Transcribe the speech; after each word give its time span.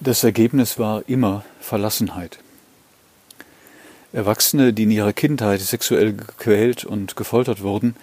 Das 0.00 0.22
Ergebnis 0.22 0.78
war 0.78 1.02
immer 1.08 1.44
Verlassenheit. 1.60 2.38
Erwachsene, 4.12 4.74
die 4.74 4.82
in 4.82 4.90
ihrer 4.90 5.14
Kindheit 5.14 5.60
sexuell 5.60 6.12
gequält 6.12 6.84
und 6.84 7.16
gefoltert 7.16 7.62
wurden, 7.62 7.96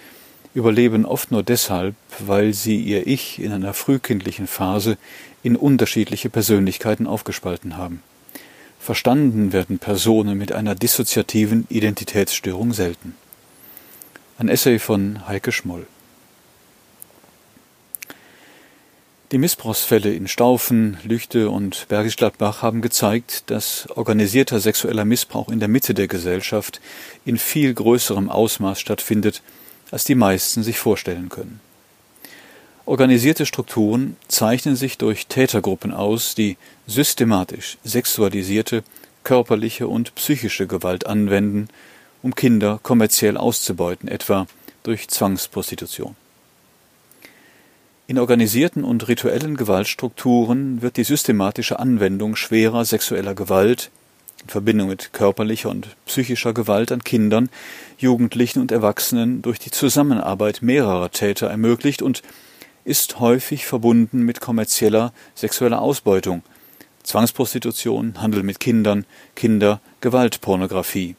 überleben 0.55 1.05
oft 1.05 1.31
nur 1.31 1.43
deshalb, 1.43 1.95
weil 2.19 2.53
sie 2.53 2.77
ihr 2.77 3.07
Ich 3.07 3.39
in 3.39 3.51
einer 3.51 3.73
frühkindlichen 3.73 4.47
Phase 4.47 4.97
in 5.43 5.55
unterschiedliche 5.55 6.29
Persönlichkeiten 6.29 7.07
aufgespalten 7.07 7.77
haben. 7.77 8.01
Verstanden 8.79 9.53
werden 9.53 9.77
Personen 9.77 10.37
mit 10.37 10.51
einer 10.51 10.73
dissoziativen 10.73 11.67
Identitätsstörung 11.69 12.73
selten. 12.73 13.15
Ein 14.39 14.49
Essay 14.49 14.79
von 14.79 15.27
Heike 15.27 15.51
Schmoll. 15.51 15.85
Die 19.31 19.37
Missbrauchsfälle 19.37 20.13
in 20.13 20.27
Staufen, 20.27 20.97
Lüchte 21.05 21.49
und 21.49 21.87
Bergisch 21.87 22.17
Gladbach 22.17 22.61
haben 22.61 22.81
gezeigt, 22.81 23.49
dass 23.49 23.87
organisierter 23.95 24.59
sexueller 24.59 25.05
Missbrauch 25.05 25.47
in 25.47 25.61
der 25.61 25.69
Mitte 25.69 25.93
der 25.93 26.09
Gesellschaft 26.09 26.81
in 27.23 27.37
viel 27.37 27.73
größerem 27.73 28.29
Ausmaß 28.29 28.77
stattfindet, 28.77 29.41
als 29.89 30.03
die 30.03 30.15
meisten 30.15 30.63
sich 30.63 30.79
vorstellen 30.79 31.29
können. 31.29 31.61
Organisierte 32.85 33.45
Strukturen 33.45 34.17
zeichnen 34.27 34.75
sich 34.75 34.97
durch 34.97 35.27
Tätergruppen 35.27 35.93
aus, 35.93 36.35
die 36.35 36.57
systematisch 36.85 37.77
sexualisierte, 37.85 38.83
körperliche 39.23 39.87
und 39.87 40.13
psychische 40.15 40.67
Gewalt 40.67 41.05
anwenden, 41.07 41.69
um 42.21 42.35
Kinder 42.35 42.81
kommerziell 42.83 43.37
auszubeuten, 43.37 44.09
etwa 44.09 44.45
durch 44.83 45.07
Zwangsprostitution. 45.07 46.17
In 48.11 48.19
organisierten 48.19 48.83
und 48.83 49.07
rituellen 49.07 49.55
Gewaltstrukturen 49.55 50.81
wird 50.81 50.97
die 50.97 51.05
systematische 51.05 51.79
Anwendung 51.79 52.35
schwerer 52.35 52.83
sexueller 52.83 53.35
Gewalt 53.35 53.89
in 54.43 54.49
Verbindung 54.49 54.89
mit 54.89 55.13
körperlicher 55.13 55.69
und 55.69 55.95
psychischer 56.05 56.53
Gewalt 56.53 56.91
an 56.91 57.05
Kindern, 57.05 57.49
Jugendlichen 57.97 58.59
und 58.59 58.73
Erwachsenen 58.73 59.41
durch 59.41 59.59
die 59.59 59.71
Zusammenarbeit 59.71 60.61
mehrerer 60.61 61.09
Täter 61.09 61.47
ermöglicht 61.47 62.01
und 62.01 62.21
ist 62.83 63.21
häufig 63.21 63.65
verbunden 63.65 64.23
mit 64.23 64.41
kommerzieller 64.41 65.13
sexueller 65.33 65.79
Ausbeutung, 65.79 66.43
Zwangsprostitution, 67.03 68.21
Handel 68.21 68.43
mit 68.43 68.59
Kindern, 68.59 69.05
Kinder, 69.35 69.79
Gewaltpornografie. 70.01 71.15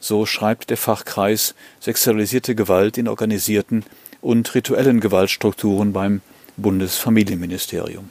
So 0.00 0.26
schreibt 0.26 0.70
der 0.70 0.78
Fachkreis 0.78 1.54
Sexualisierte 1.78 2.56
Gewalt 2.56 2.98
in 2.98 3.06
organisierten 3.06 3.84
und 4.20 4.54
rituellen 4.54 5.00
Gewaltstrukturen 5.00 5.92
beim 5.92 6.20
Bundesfamilienministerium. 6.56 8.10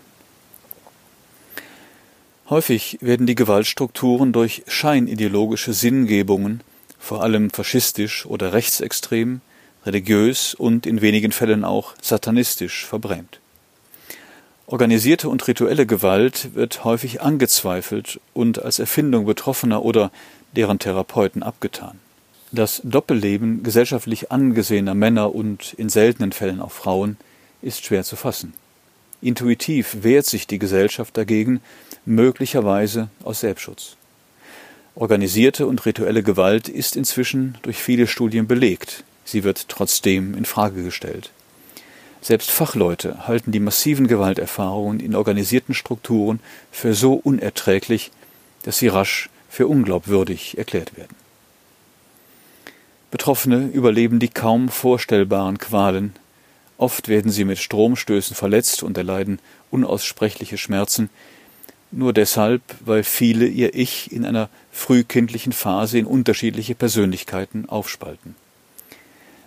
Häufig 2.49 2.97
werden 3.01 3.27
die 3.27 3.35
Gewaltstrukturen 3.35 4.31
durch 4.31 4.63
scheinideologische 4.67 5.73
Sinngebungen, 5.73 6.61
vor 6.97 7.21
allem 7.21 7.49
faschistisch 7.49 8.25
oder 8.25 8.53
rechtsextrem, 8.53 9.41
religiös 9.85 10.53
und 10.53 10.85
in 10.85 11.01
wenigen 11.01 11.33
Fällen 11.33 11.65
auch 11.65 11.93
satanistisch 12.01 12.85
verbrämt. 12.85 13.39
Organisierte 14.65 15.29
und 15.29 15.47
rituelle 15.47 15.85
Gewalt 15.85 16.53
wird 16.53 16.83
häufig 16.83 17.21
angezweifelt 17.21 18.19
und 18.33 18.61
als 18.61 18.79
Erfindung 18.79 19.25
Betroffener 19.25 19.83
oder 19.83 20.11
deren 20.55 20.79
Therapeuten 20.79 21.43
abgetan. 21.43 21.99
Das 22.51 22.81
Doppelleben 22.85 23.61
gesellschaftlich 23.61 24.31
angesehener 24.31 24.93
Männer 24.93 25.35
und 25.35 25.73
in 25.73 25.89
seltenen 25.89 26.31
Fällen 26.31 26.61
auch 26.61 26.71
Frauen 26.71 27.17
ist 27.61 27.83
schwer 27.83 28.05
zu 28.05 28.15
fassen. 28.15 28.53
Intuitiv 29.21 29.97
wehrt 30.03 30.25
sich 30.25 30.47
die 30.47 30.59
Gesellschaft 30.59 31.17
dagegen, 31.17 31.59
möglicherweise 32.05 33.09
aus 33.23 33.41
Selbstschutz. 33.41 33.97
Organisierte 34.95 35.67
und 35.67 35.85
rituelle 35.85 36.23
Gewalt 36.23 36.69
ist 36.69 36.95
inzwischen 36.95 37.57
durch 37.63 37.77
viele 37.77 38.07
Studien 38.07 38.47
belegt. 38.47 39.03
Sie 39.25 39.43
wird 39.43 39.67
trotzdem 39.67 40.33
in 40.33 40.45
Frage 40.45 40.83
gestellt. 40.83 41.31
Selbst 42.21 42.49
Fachleute 42.49 43.27
halten 43.27 43.51
die 43.51 43.59
massiven 43.59 44.07
Gewalterfahrungen 44.07 45.01
in 45.01 45.15
organisierten 45.15 45.75
Strukturen 45.75 46.39
für 46.71 46.93
so 46.93 47.13
unerträglich, 47.13 48.11
dass 48.63 48.77
sie 48.77 48.87
rasch 48.87 49.29
für 49.49 49.67
unglaubwürdig 49.67 50.57
erklärt 50.57 50.95
werden. 50.95 51.26
Betroffene 53.11 53.67
überleben 53.67 54.19
die 54.19 54.27
kaum 54.27 54.69
vorstellbaren 54.69 55.57
Qualen. 55.57 56.13
Oft 56.77 57.07
werden 57.07 57.31
sie 57.31 57.45
mit 57.45 57.57
Stromstößen 57.57 58.35
verletzt 58.35 58.83
und 58.83 58.97
erleiden 58.97 59.39
unaussprechliche 59.71 60.57
Schmerzen, 60.57 61.09
nur 61.89 62.11
deshalb, 62.11 62.61
weil 62.81 63.03
viele 63.03 63.47
ihr 63.47 63.73
Ich 63.73 64.11
in 64.11 64.25
einer 64.25 64.49
frühkindlichen 64.71 65.53
Phase 65.53 65.97
in 65.97 66.05
unterschiedliche 66.05 66.75
Persönlichkeiten 66.75 67.69
aufspalten. 67.69 68.35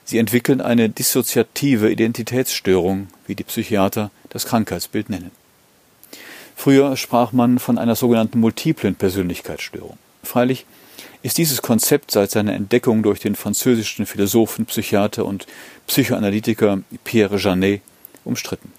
Sie 0.04 0.18
entwickeln 0.18 0.60
eine 0.60 0.88
dissoziative 0.88 1.90
Identitätsstörung, 1.90 3.08
wie 3.26 3.34
die 3.34 3.44
Psychiater 3.44 4.10
das 4.30 4.46
Krankheitsbild 4.46 5.10
nennen. 5.10 5.30
Früher 6.56 6.96
sprach 6.96 7.32
man 7.32 7.58
von 7.58 7.78
einer 7.78 7.94
sogenannten 7.94 8.40
multiplen 8.40 8.94
Persönlichkeitsstörung. 8.94 9.98
Freilich 10.22 10.66
ist 11.22 11.38
dieses 11.38 11.62
Konzept 11.62 12.10
seit 12.10 12.30
seiner 12.30 12.54
Entdeckung 12.54 13.02
durch 13.02 13.20
den 13.20 13.34
französischen 13.34 14.06
Philosophen, 14.06 14.66
Psychiater 14.66 15.24
und 15.26 15.46
Psychoanalytiker 15.86 16.82
Pierre 17.04 17.36
Janet 17.36 17.82
umstritten. 18.24 18.72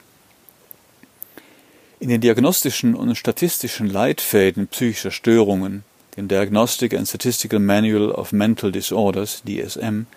In 1.99 2.09
den 2.09 2.21
diagnostischen 2.21 2.95
und 2.95 3.15
statistischen 3.15 3.87
Leitfäden 3.87 4.67
psychischer 4.67 5.11
Störungen, 5.11 5.83
dem 6.17 6.27
Diagnostic 6.27 6.95
and 6.95 7.07
Statistical 7.07 7.59
Manual 7.59 8.11
of 8.11 8.31
Mental 8.31 8.71
Disorders, 8.71 9.43
DSM, 9.47 10.07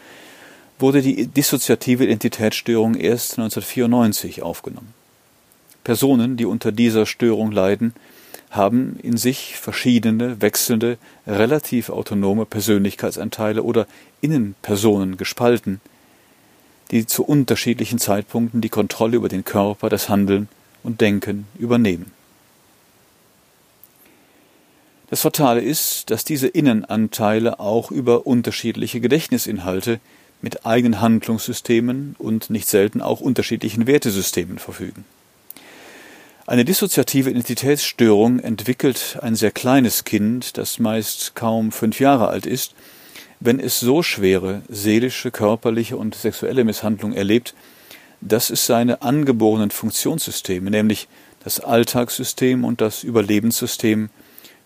wurde 0.78 1.02
die 1.02 1.26
dissoziative 1.26 2.04
Identitätsstörung 2.04 2.94
erst 2.94 3.38
1994 3.38 4.42
aufgenommen. 4.42 4.94
Personen, 5.84 6.38
die 6.38 6.46
unter 6.46 6.72
dieser 6.72 7.04
Störung 7.04 7.52
leiden, 7.52 7.94
haben 8.56 8.98
in 9.02 9.16
sich 9.16 9.56
verschiedene, 9.56 10.40
wechselnde, 10.40 10.98
relativ 11.26 11.90
autonome 11.90 12.46
Persönlichkeitsanteile 12.46 13.62
oder 13.62 13.86
Innenpersonen 14.20 15.16
gespalten, 15.16 15.80
die 16.90 17.06
zu 17.06 17.24
unterschiedlichen 17.24 17.98
Zeitpunkten 17.98 18.60
die 18.60 18.68
Kontrolle 18.68 19.16
über 19.16 19.28
den 19.28 19.44
Körper, 19.44 19.88
das 19.88 20.08
Handeln 20.08 20.48
und 20.82 21.00
Denken 21.00 21.46
übernehmen. 21.58 22.12
Das 25.10 25.20
Fatale 25.20 25.60
ist, 25.60 26.10
dass 26.10 26.24
diese 26.24 26.48
Innenanteile 26.48 27.60
auch 27.60 27.90
über 27.90 28.26
unterschiedliche 28.26 29.00
Gedächtnisinhalte 29.00 30.00
mit 30.40 30.66
eigenen 30.66 31.00
Handlungssystemen 31.00 32.16
und 32.18 32.50
nicht 32.50 32.68
selten 32.68 33.00
auch 33.00 33.20
unterschiedlichen 33.20 33.86
Wertesystemen 33.86 34.58
verfügen. 34.58 35.04
Eine 36.46 36.66
dissoziative 36.66 37.30
Identitätsstörung 37.30 38.38
entwickelt 38.38 39.18
ein 39.22 39.34
sehr 39.34 39.50
kleines 39.50 40.04
Kind, 40.04 40.58
das 40.58 40.78
meist 40.78 41.34
kaum 41.34 41.72
fünf 41.72 42.00
Jahre 42.00 42.28
alt 42.28 42.44
ist, 42.44 42.74
wenn 43.40 43.58
es 43.58 43.80
so 43.80 44.02
schwere 44.02 44.60
seelische, 44.68 45.30
körperliche 45.30 45.96
und 45.96 46.14
sexuelle 46.14 46.64
Misshandlung 46.64 47.14
erlebt, 47.14 47.54
dass 48.20 48.50
es 48.50 48.66
seine 48.66 49.00
angeborenen 49.00 49.70
Funktionssysteme, 49.70 50.70
nämlich 50.70 51.08
das 51.42 51.60
Alltagssystem 51.60 52.64
und 52.64 52.82
das 52.82 53.04
Überlebenssystem, 53.04 54.10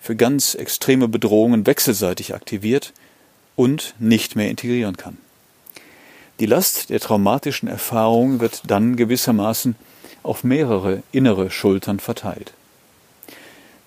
für 0.00 0.16
ganz 0.16 0.56
extreme 0.56 1.06
Bedrohungen 1.06 1.64
wechselseitig 1.64 2.34
aktiviert 2.34 2.92
und 3.54 3.94
nicht 4.00 4.34
mehr 4.34 4.50
integrieren 4.50 4.96
kann. 4.96 5.16
Die 6.40 6.46
Last 6.46 6.90
der 6.90 6.98
traumatischen 6.98 7.68
Erfahrung 7.68 8.40
wird 8.40 8.62
dann 8.66 8.96
gewissermaßen 8.96 9.76
auf 10.28 10.44
mehrere 10.44 11.02
innere 11.12 11.50
Schultern 11.50 12.00
verteilt. 12.00 12.52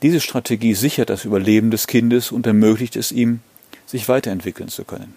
Diese 0.01 0.19
Strategie 0.19 0.73
sichert 0.73 1.09
das 1.09 1.25
Überleben 1.25 1.69
des 1.69 1.87
Kindes 1.87 2.31
und 2.31 2.47
ermöglicht 2.47 2.95
es 2.95 3.11
ihm, 3.11 3.41
sich 3.85 4.09
weiterentwickeln 4.09 4.69
zu 4.69 4.83
können. 4.83 5.13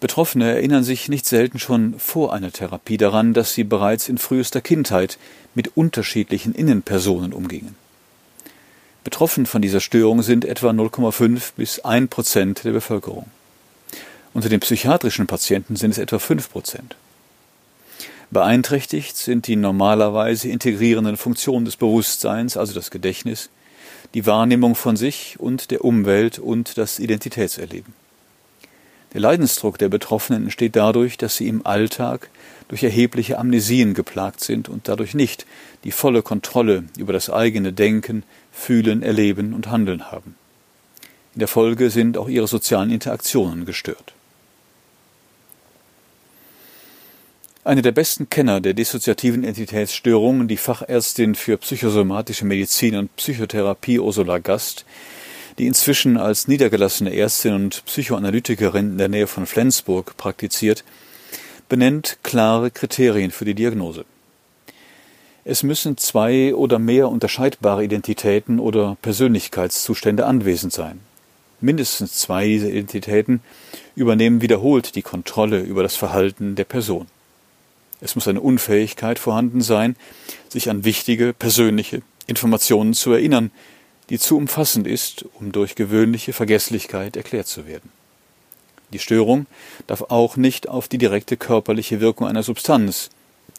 Betroffene 0.00 0.50
erinnern 0.50 0.82
sich 0.82 1.08
nicht 1.08 1.26
selten 1.26 1.58
schon 1.58 1.98
vor 1.98 2.32
einer 2.32 2.50
Therapie 2.50 2.96
daran, 2.96 3.34
dass 3.34 3.52
sie 3.52 3.64
bereits 3.64 4.08
in 4.08 4.16
frühester 4.16 4.62
Kindheit 4.62 5.18
mit 5.54 5.76
unterschiedlichen 5.76 6.54
Innenpersonen 6.54 7.34
umgingen. 7.34 7.76
Betroffen 9.04 9.46
von 9.46 9.62
dieser 9.62 9.80
Störung 9.80 10.22
sind 10.22 10.44
etwa 10.44 10.70
0,5 10.70 11.52
bis 11.56 11.80
1 11.80 12.08
Prozent 12.08 12.64
der 12.64 12.72
Bevölkerung. 12.72 13.26
Unter 14.32 14.48
den 14.48 14.60
psychiatrischen 14.60 15.26
Patienten 15.26 15.76
sind 15.76 15.90
es 15.90 15.98
etwa 15.98 16.18
5 16.18 16.50
Prozent. 16.50 16.96
Beeinträchtigt 18.30 19.16
sind 19.16 19.48
die 19.48 19.56
normalerweise 19.56 20.48
integrierenden 20.48 21.16
Funktionen 21.16 21.64
des 21.64 21.76
Bewusstseins, 21.76 22.56
also 22.56 22.72
das 22.74 22.92
Gedächtnis, 22.92 23.50
die 24.14 24.24
Wahrnehmung 24.24 24.76
von 24.76 24.96
sich 24.96 25.40
und 25.40 25.72
der 25.72 25.84
Umwelt 25.84 26.38
und 26.38 26.78
das 26.78 27.00
Identitätserleben. 27.00 27.92
Der 29.14 29.20
Leidensdruck 29.20 29.78
der 29.78 29.88
Betroffenen 29.88 30.44
entsteht 30.44 30.76
dadurch, 30.76 31.18
dass 31.18 31.36
sie 31.36 31.48
im 31.48 31.66
Alltag 31.66 32.30
durch 32.68 32.84
erhebliche 32.84 33.36
Amnesien 33.36 33.94
geplagt 33.94 34.40
sind 34.40 34.68
und 34.68 34.86
dadurch 34.86 35.14
nicht 35.14 35.44
die 35.82 35.90
volle 35.90 36.22
Kontrolle 36.22 36.84
über 36.96 37.12
das 37.12 37.30
eigene 37.30 37.72
Denken, 37.72 38.22
Fühlen, 38.52 39.02
Erleben 39.02 39.54
und 39.54 39.68
Handeln 39.68 40.12
haben. 40.12 40.36
In 41.34 41.40
der 41.40 41.48
Folge 41.48 41.90
sind 41.90 42.16
auch 42.16 42.28
ihre 42.28 42.46
sozialen 42.46 42.90
Interaktionen 42.90 43.64
gestört. 43.64 44.14
Eine 47.70 47.82
der 47.82 47.92
besten 47.92 48.28
Kenner 48.28 48.60
der 48.60 48.74
dissoziativen 48.74 49.44
Identitätsstörungen, 49.44 50.48
die 50.48 50.56
Fachärztin 50.56 51.36
für 51.36 51.56
psychosomatische 51.56 52.44
Medizin 52.44 52.96
und 52.96 53.14
Psychotherapie 53.14 54.00
Ursula 54.00 54.38
Gast, 54.38 54.84
die 55.56 55.68
inzwischen 55.68 56.16
als 56.16 56.48
niedergelassene 56.48 57.14
Ärztin 57.14 57.54
und 57.54 57.84
Psychoanalytikerin 57.84 58.90
in 58.90 58.98
der 58.98 59.08
Nähe 59.08 59.28
von 59.28 59.46
Flensburg 59.46 60.16
praktiziert, 60.16 60.82
benennt 61.68 62.18
klare 62.24 62.72
Kriterien 62.72 63.30
für 63.30 63.44
die 63.44 63.54
Diagnose. 63.54 64.04
Es 65.44 65.62
müssen 65.62 65.96
zwei 65.96 66.52
oder 66.56 66.80
mehr 66.80 67.08
unterscheidbare 67.08 67.84
Identitäten 67.84 68.58
oder 68.58 68.96
Persönlichkeitszustände 69.00 70.26
anwesend 70.26 70.72
sein. 70.72 70.98
Mindestens 71.60 72.18
zwei 72.18 72.48
dieser 72.48 72.70
Identitäten 72.70 73.40
übernehmen 73.94 74.42
wiederholt 74.42 74.96
die 74.96 75.02
Kontrolle 75.02 75.60
über 75.60 75.84
das 75.84 75.94
Verhalten 75.94 76.56
der 76.56 76.64
Person. 76.64 77.06
Es 78.00 78.14
muss 78.14 78.28
eine 78.28 78.40
Unfähigkeit 78.40 79.18
vorhanden 79.18 79.60
sein, 79.60 79.96
sich 80.48 80.70
an 80.70 80.84
wichtige 80.84 81.32
persönliche 81.32 82.02
Informationen 82.26 82.94
zu 82.94 83.12
erinnern, 83.12 83.50
die 84.08 84.18
zu 84.18 84.36
umfassend 84.36 84.86
ist, 84.86 85.24
um 85.38 85.52
durch 85.52 85.74
gewöhnliche 85.74 86.32
Vergesslichkeit 86.32 87.16
erklärt 87.16 87.46
zu 87.46 87.66
werden. 87.66 87.90
Die 88.92 88.98
Störung 88.98 89.46
darf 89.86 90.02
auch 90.08 90.36
nicht 90.36 90.68
auf 90.68 90.88
die 90.88 90.98
direkte 90.98 91.36
körperliche 91.36 92.00
Wirkung 92.00 92.26
einer 92.26 92.42
Substanz, 92.42 93.10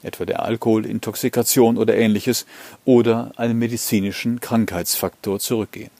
etwa 0.03 0.25
der 0.25 0.43
Alkoholintoxikation 0.43 1.77
oder 1.77 1.95
ähnliches, 1.95 2.45
oder 2.83 3.31
einen 3.37 3.57
medizinischen 3.57 4.41
Krankheitsfaktor 4.41 5.39
zurückgehen. 5.39 5.91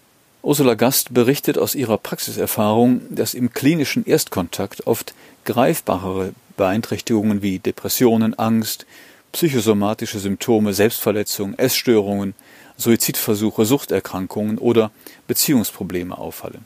Ursula 0.43 0.73
Gast 0.73 1.13
berichtet 1.13 1.57
aus 1.57 1.75
ihrer 1.75 1.97
Praxiserfahrung, 1.97 3.01
dass 3.11 3.35
im 3.35 3.53
klinischen 3.53 4.05
Erstkontakt 4.05 4.88
oft 4.88 5.13
greifbarere 5.45 6.33
Beeinträchtigungen 6.62 7.42
wie 7.42 7.58
Depressionen, 7.58 8.38
Angst, 8.38 8.86
psychosomatische 9.31 10.19
Symptome, 10.19 10.75
Selbstverletzung, 10.75 11.56
Essstörungen, 11.56 12.36
Suizidversuche, 12.78 13.66
Suchterkrankungen 13.66 14.60
oder 14.60 14.92
Beziehungsprobleme 15.25 16.16
auffallen. 16.16 16.63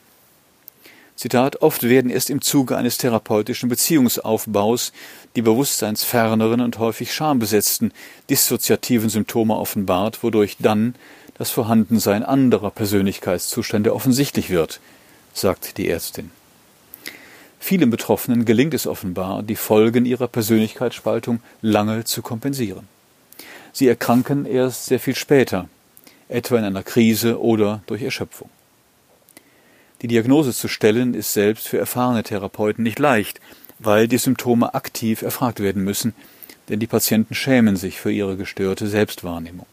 Zitat, 1.16 1.62
oft 1.62 1.84
werden 1.84 2.12
erst 2.12 2.30
im 2.30 2.42
Zuge 2.42 2.76
eines 2.76 2.98
therapeutischen 2.98 3.70
Beziehungsaufbaus 3.70 4.92
die 5.38 5.42
bewusstseinsferneren 5.42 6.60
und 6.60 6.78
häufig 6.78 7.14
schambesetzten 7.14 7.94
dissoziativen 8.30 9.08
Symptome 9.08 9.56
offenbart, 9.56 10.24
wodurch 10.24 10.58
dann 10.60 10.96
das 11.38 11.52
Vorhandensein 11.52 12.24
anderer 12.24 12.72
Persönlichkeitszustände 12.72 13.96
offensichtlich 13.96 14.50
wird, 14.50 14.82
sagt 15.34 15.78
die 15.78 15.88
Ärztin. 15.88 16.32
Vielen 17.68 17.90
Betroffenen 17.90 18.46
gelingt 18.46 18.76
es 18.76 18.86
offenbar, 18.86 19.42
die 19.42 19.56
Folgen 19.56 20.06
ihrer 20.06 20.28
Persönlichkeitsspaltung 20.28 21.40
lange 21.64 22.04
zu 22.04 22.22
kompensieren. 22.22 22.88
Sie 23.74 23.88
erkranken 23.88 24.46
erst 24.46 24.86
sehr 24.86 25.00
viel 25.00 25.16
später, 25.16 25.68
etwa 26.30 26.60
in 26.60 26.64
einer 26.64 26.84
Krise 26.84 27.42
oder 27.42 27.82
durch 27.88 28.04
Erschöpfung. 28.04 28.52
Die 30.04 30.08
Diagnose 30.08 30.54
zu 30.54 30.68
stellen 30.68 31.16
ist 31.16 31.34
selbst 31.34 31.68
für 31.68 31.80
erfahrene 31.80 32.22
Therapeuten 32.22 32.84
nicht 32.84 33.00
leicht, 33.00 33.42
weil 33.80 34.08
die 34.08 34.20
Symptome 34.20 34.76
aktiv 34.76 35.24
erfragt 35.24 35.60
werden 35.60 35.84
müssen, 35.84 36.14
denn 36.70 36.80
die 36.80 36.86
Patienten 36.86 37.34
schämen 37.34 37.78
sich 37.78 38.00
für 38.00 38.12
ihre 38.12 38.38
gestörte 38.38 38.86
Selbstwahrnehmung. 38.86 39.66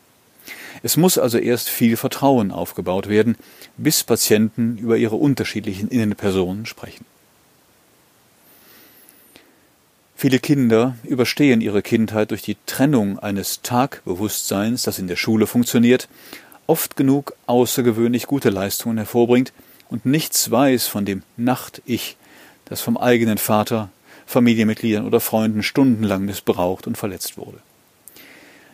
Es 0.82 0.96
muss 0.96 1.18
also 1.18 1.36
erst 1.36 1.68
viel 1.68 1.98
Vertrauen 1.98 2.52
aufgebaut 2.52 3.10
werden, 3.10 3.36
bis 3.76 4.02
Patienten 4.02 4.78
über 4.78 4.96
ihre 4.96 5.16
unterschiedlichen 5.16 5.88
Innenpersonen 5.88 6.64
sprechen. 6.64 7.04
Viele 10.22 10.38
Kinder 10.38 10.94
überstehen 11.02 11.60
ihre 11.60 11.82
Kindheit 11.82 12.30
durch 12.30 12.42
die 12.42 12.56
Trennung 12.66 13.18
eines 13.18 13.60
Tagbewusstseins, 13.62 14.84
das 14.84 15.00
in 15.00 15.08
der 15.08 15.16
Schule 15.16 15.48
funktioniert, 15.48 16.08
oft 16.68 16.94
genug 16.94 17.34
außergewöhnlich 17.46 18.28
gute 18.28 18.50
Leistungen 18.50 18.98
hervorbringt 18.98 19.52
und 19.88 20.06
nichts 20.06 20.48
weiß 20.48 20.86
von 20.86 21.04
dem 21.04 21.24
Nacht-Ich, 21.36 22.16
das 22.66 22.80
vom 22.82 22.96
eigenen 22.96 23.36
Vater, 23.36 23.90
Familienmitgliedern 24.24 25.08
oder 25.08 25.18
Freunden 25.18 25.64
stundenlang 25.64 26.24
missbraucht 26.24 26.86
und 26.86 26.96
verletzt 26.96 27.36
wurde. 27.36 27.58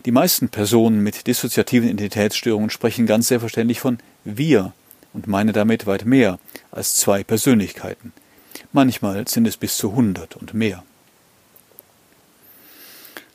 Die 0.05 0.13
meisten 0.13 0.51
Personen 0.51 1.03
mit 1.03 1.27
dissoziativen 1.27 1.89
Identitätsstörungen 1.89 2.69
sprechen 2.69 3.07
ganz 3.07 3.29
selbstverständlich 3.29 3.81
von 3.81 3.97
wir 4.23 4.75
und 5.15 5.29
meinen 5.29 5.55
damit 5.55 5.87
weit 5.87 6.05
mehr 6.05 6.39
als 6.73 6.97
zwei 6.97 7.25
Persönlichkeiten. 7.25 8.13
Manchmal 8.75 9.27
sind 9.29 9.49
es 9.49 9.57
bis 9.57 9.79
zu 9.79 9.95
hundert 9.95 10.37
und 10.37 10.53
mehr. 10.53 10.85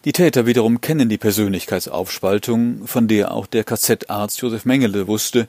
Die 0.05 0.11
Täter 0.11 0.45
wiederum 0.45 0.81
kennen 0.81 1.07
die 1.07 1.17
Persönlichkeitsaufspaltung, 1.17 2.87
von 2.87 3.07
der 3.07 3.31
auch 3.31 3.47
der 3.47 3.63
KZ-Arzt 3.63 4.41
Josef 4.41 4.65
Mengele 4.65 5.07
wusste 5.07 5.47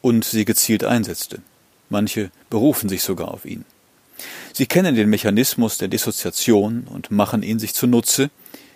und 0.00 0.24
sie 0.24 0.44
gezielt 0.44 0.82
einsetzte. 0.82 1.40
Manche 1.88 2.32
berufen 2.50 2.88
sich 2.88 3.04
sogar 3.04 3.28
auf 3.28 3.44
ihn. 3.44 3.64
Sie 4.52 4.66
kennen 4.66 4.96
den 4.96 5.08
Mechanismus 5.08 5.78
der 5.78 5.86
Dissoziation 5.86 6.88
und 6.90 7.12
machen 7.12 7.44
ihn 7.44 7.60
sich 7.60 7.74
zunutze, 7.74 8.30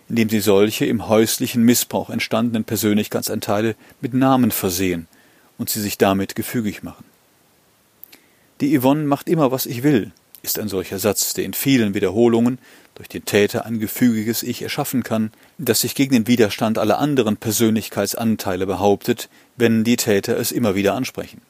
indem 0.09 0.29
sie 0.29 0.39
solche 0.39 0.87
im 0.87 1.09
häuslichen 1.09 1.65
Missbrauch 1.65 2.11
entstandenen 2.11 2.63
Persönlichkeitsanteile 2.63 3.75
mit 4.01 4.15
Namen 4.15 4.53
versehen 4.53 5.09
und 5.59 5.71
sie 5.71 5.81
sich 5.81 5.99
damit 5.99 6.37
gefügig 6.37 6.85
machen. 6.85 7.05
Die 8.61 8.79
Yvonne 8.79 9.05
macht 9.05 9.29
immer, 9.29 9.51
was 9.51 9.67
ich 9.67 9.83
will, 9.83 10.13
ist 10.47 10.59
ein 10.59 10.69
solcher 10.69 10.99
Satz, 10.99 11.35
der 11.35 11.45
in 11.45 11.53
vielen 11.53 11.95
Wiederholungen 11.95 12.59
durch 12.95 13.09
den 13.09 13.25
Täter 13.25 13.67
ein 13.67 13.79
gefügiges 13.79 14.43
Ich 14.43 14.63
erschaffen 14.63 15.03
kann, 15.03 15.31
das 15.59 15.83
sich 15.83 15.95
gegen 15.95 16.13
den 16.13 16.27
Widerstand 16.27 16.79
aller 16.79 16.99
anderen 16.99 17.37
Persönlichkeitsanteile 17.37 18.67
behauptet, 18.67 19.29
wenn 19.57 19.85
die 19.85 19.97
Täter 19.97 20.39
es 20.39 20.53
immer 20.53 20.75
wieder 20.75 20.95
ansprechen. 20.95 21.43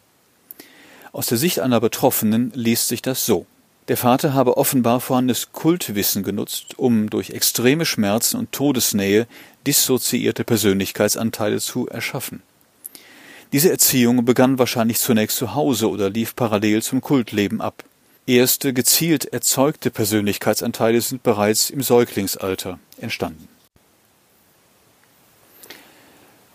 Aus 1.12 1.26
der 1.26 1.38
Sicht 1.38 1.60
einer 1.60 1.80
Betroffenen 1.80 2.50
liest 2.54 2.88
sich 2.88 3.00
das 3.00 3.24
so. 3.24 3.46
Der 3.88 3.96
Vater 3.96 4.34
habe 4.34 4.56
offenbar 4.56 5.00
vorhandenes 5.00 5.52
Kultwissen 5.52 6.24
genutzt, 6.24 6.76
um 6.76 7.08
durch 7.08 7.30
extreme 7.30 7.86
Schmerzen 7.86 8.36
und 8.36 8.50
Todesnähe 8.50 9.28
dissoziierte 9.66 10.42
Persönlichkeitsanteile 10.42 11.60
zu 11.60 11.86
erschaffen. 11.86 12.42
Diese 13.52 13.70
Erziehung 13.70 14.24
begann 14.24 14.58
wahrscheinlich 14.58 14.98
zunächst 14.98 15.36
zu 15.36 15.54
Hause 15.54 15.88
oder 15.88 16.10
lief 16.10 16.34
parallel 16.34 16.82
zum 16.82 17.00
Kultleben 17.00 17.60
ab. 17.60 17.84
Erste 18.28 18.72
gezielt 18.72 19.26
erzeugte 19.26 19.92
Persönlichkeitsanteile 19.92 21.00
sind 21.00 21.22
bereits 21.22 21.70
im 21.70 21.80
Säuglingsalter 21.80 22.80
entstanden. 23.00 23.46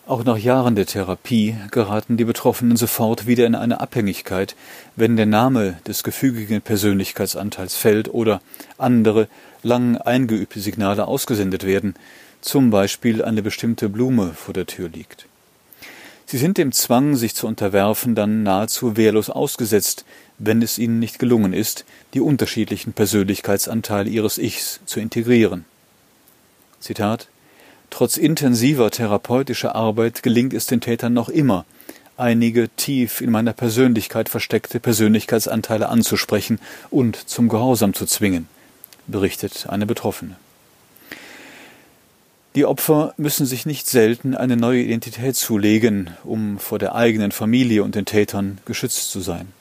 Auch 0.06 0.26
nach 0.26 0.38
Jahren 0.38 0.76
der 0.76 0.86
Therapie 0.86 1.56
geraten 1.72 2.18
die 2.18 2.26
Betroffenen 2.26 2.76
sofort 2.76 3.26
wieder 3.26 3.46
in 3.46 3.56
eine 3.56 3.80
Abhängigkeit, 3.80 4.58
wenn 4.98 5.16
der 5.16 5.28
Name 5.28 5.80
des 5.88 6.04
gefügigen 6.04 6.62
Persönlichkeitsanteils 6.62 7.76
fällt 7.76 8.14
oder 8.14 8.42
andere 8.78 9.30
lang 9.64 9.96
eingeübte 9.96 10.60
Signale 10.60 11.08
ausgesendet 11.08 11.66
werden, 11.66 11.96
zum 12.42 12.70
Beispiel 12.70 13.24
eine 13.24 13.42
bestimmte 13.42 13.88
Blume 13.88 14.34
vor 14.34 14.54
der 14.54 14.66
Tür 14.66 14.90
liegt. 14.90 15.26
Sie 16.26 16.38
sind 16.38 16.58
dem 16.58 16.72
Zwang, 16.72 17.16
sich 17.16 17.36
zu 17.36 17.48
unterwerfen, 17.48 18.16
dann 18.16 18.44
nahezu 18.44 18.98
wehrlos 18.98 19.30
ausgesetzt, 19.30 20.06
wenn 20.44 20.62
es 20.62 20.80
ihnen 20.80 21.00
nicht 21.00 21.20
gelungen 21.20 21.54
ist, 21.54 21.86
die 22.14 22.20
unterschiedlichen 22.20 22.94
Persönlichkeitsanteile 22.94 24.10
ihres 24.10 24.38
Ichs 24.38 24.80
zu 24.86 25.00
integrieren. 25.00 25.66
Zitat 26.80 27.28
Trotz 27.92 28.18
intensiver 28.18 28.90
therapeutischer 28.90 29.76
Arbeit 29.76 30.24
gelingt 30.24 30.54
es 30.54 30.66
den 30.66 30.82
Tätern 30.82 31.14
noch 31.14 31.30
immer, 31.30 31.66
einige 32.18 32.70
tief 32.70 33.22
in 33.22 33.30
meiner 33.30 33.54
Persönlichkeit 33.54 34.30
versteckte 34.30 34.80
Persönlichkeitsanteile 34.80 35.90
anzusprechen 35.90 36.60
und 36.90 37.18
zum 37.18 37.50
Gehorsam 37.50 37.94
zu 37.94 38.06
zwingen, 38.06 38.48
berichtet 39.08 39.68
eine 39.70 39.86
Betroffene. 39.86 40.38
Die 42.56 42.66
Opfer 42.66 43.14
müssen 43.18 43.46
sich 43.46 43.66
nicht 43.66 43.88
selten 43.88 44.36
eine 44.36 44.58
neue 44.58 44.82
Identität 44.82 45.36
zulegen, 45.36 46.10
um 46.24 46.60
vor 46.60 46.80
der 46.80 46.96
eigenen 46.96 47.32
Familie 47.32 47.84
und 47.84 47.96
den 47.96 48.06
Tätern 48.06 48.58
geschützt 48.66 49.12
zu 49.12 49.20
sein. 49.22 49.54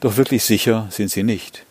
Doch 0.00 0.16
wirklich 0.16 0.44
sicher 0.44 0.88
sind 0.90 1.10
sie 1.10 1.22
nicht. 1.22 1.64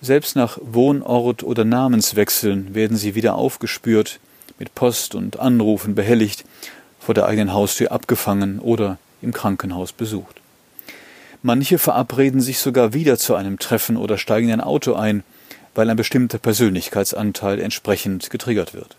Selbst 0.00 0.36
nach 0.36 0.58
Wohnort 0.62 1.42
oder 1.42 1.64
Namenswechseln 1.64 2.74
werden 2.74 2.96
sie 2.96 3.14
wieder 3.14 3.34
aufgespürt, 3.34 4.20
mit 4.58 4.74
Post 4.74 5.14
und 5.14 5.38
Anrufen 5.38 5.94
behelligt, 5.94 6.44
vor 7.00 7.14
der 7.14 7.26
eigenen 7.26 7.52
Haustür 7.52 7.92
abgefangen 7.92 8.58
oder 8.60 8.98
im 9.22 9.32
Krankenhaus 9.32 9.92
besucht. 9.92 10.40
Manche 11.42 11.78
verabreden 11.78 12.40
sich 12.40 12.58
sogar 12.58 12.92
wieder 12.92 13.16
zu 13.16 13.34
einem 13.34 13.58
Treffen 13.58 13.96
oder 13.96 14.18
steigen 14.18 14.48
in 14.48 14.54
ein 14.54 14.60
Auto 14.60 14.94
ein, 14.94 15.22
weil 15.74 15.88
ein 15.88 15.96
bestimmter 15.96 16.38
Persönlichkeitsanteil 16.38 17.60
entsprechend 17.60 18.30
getriggert 18.30 18.74
wird. 18.74 18.96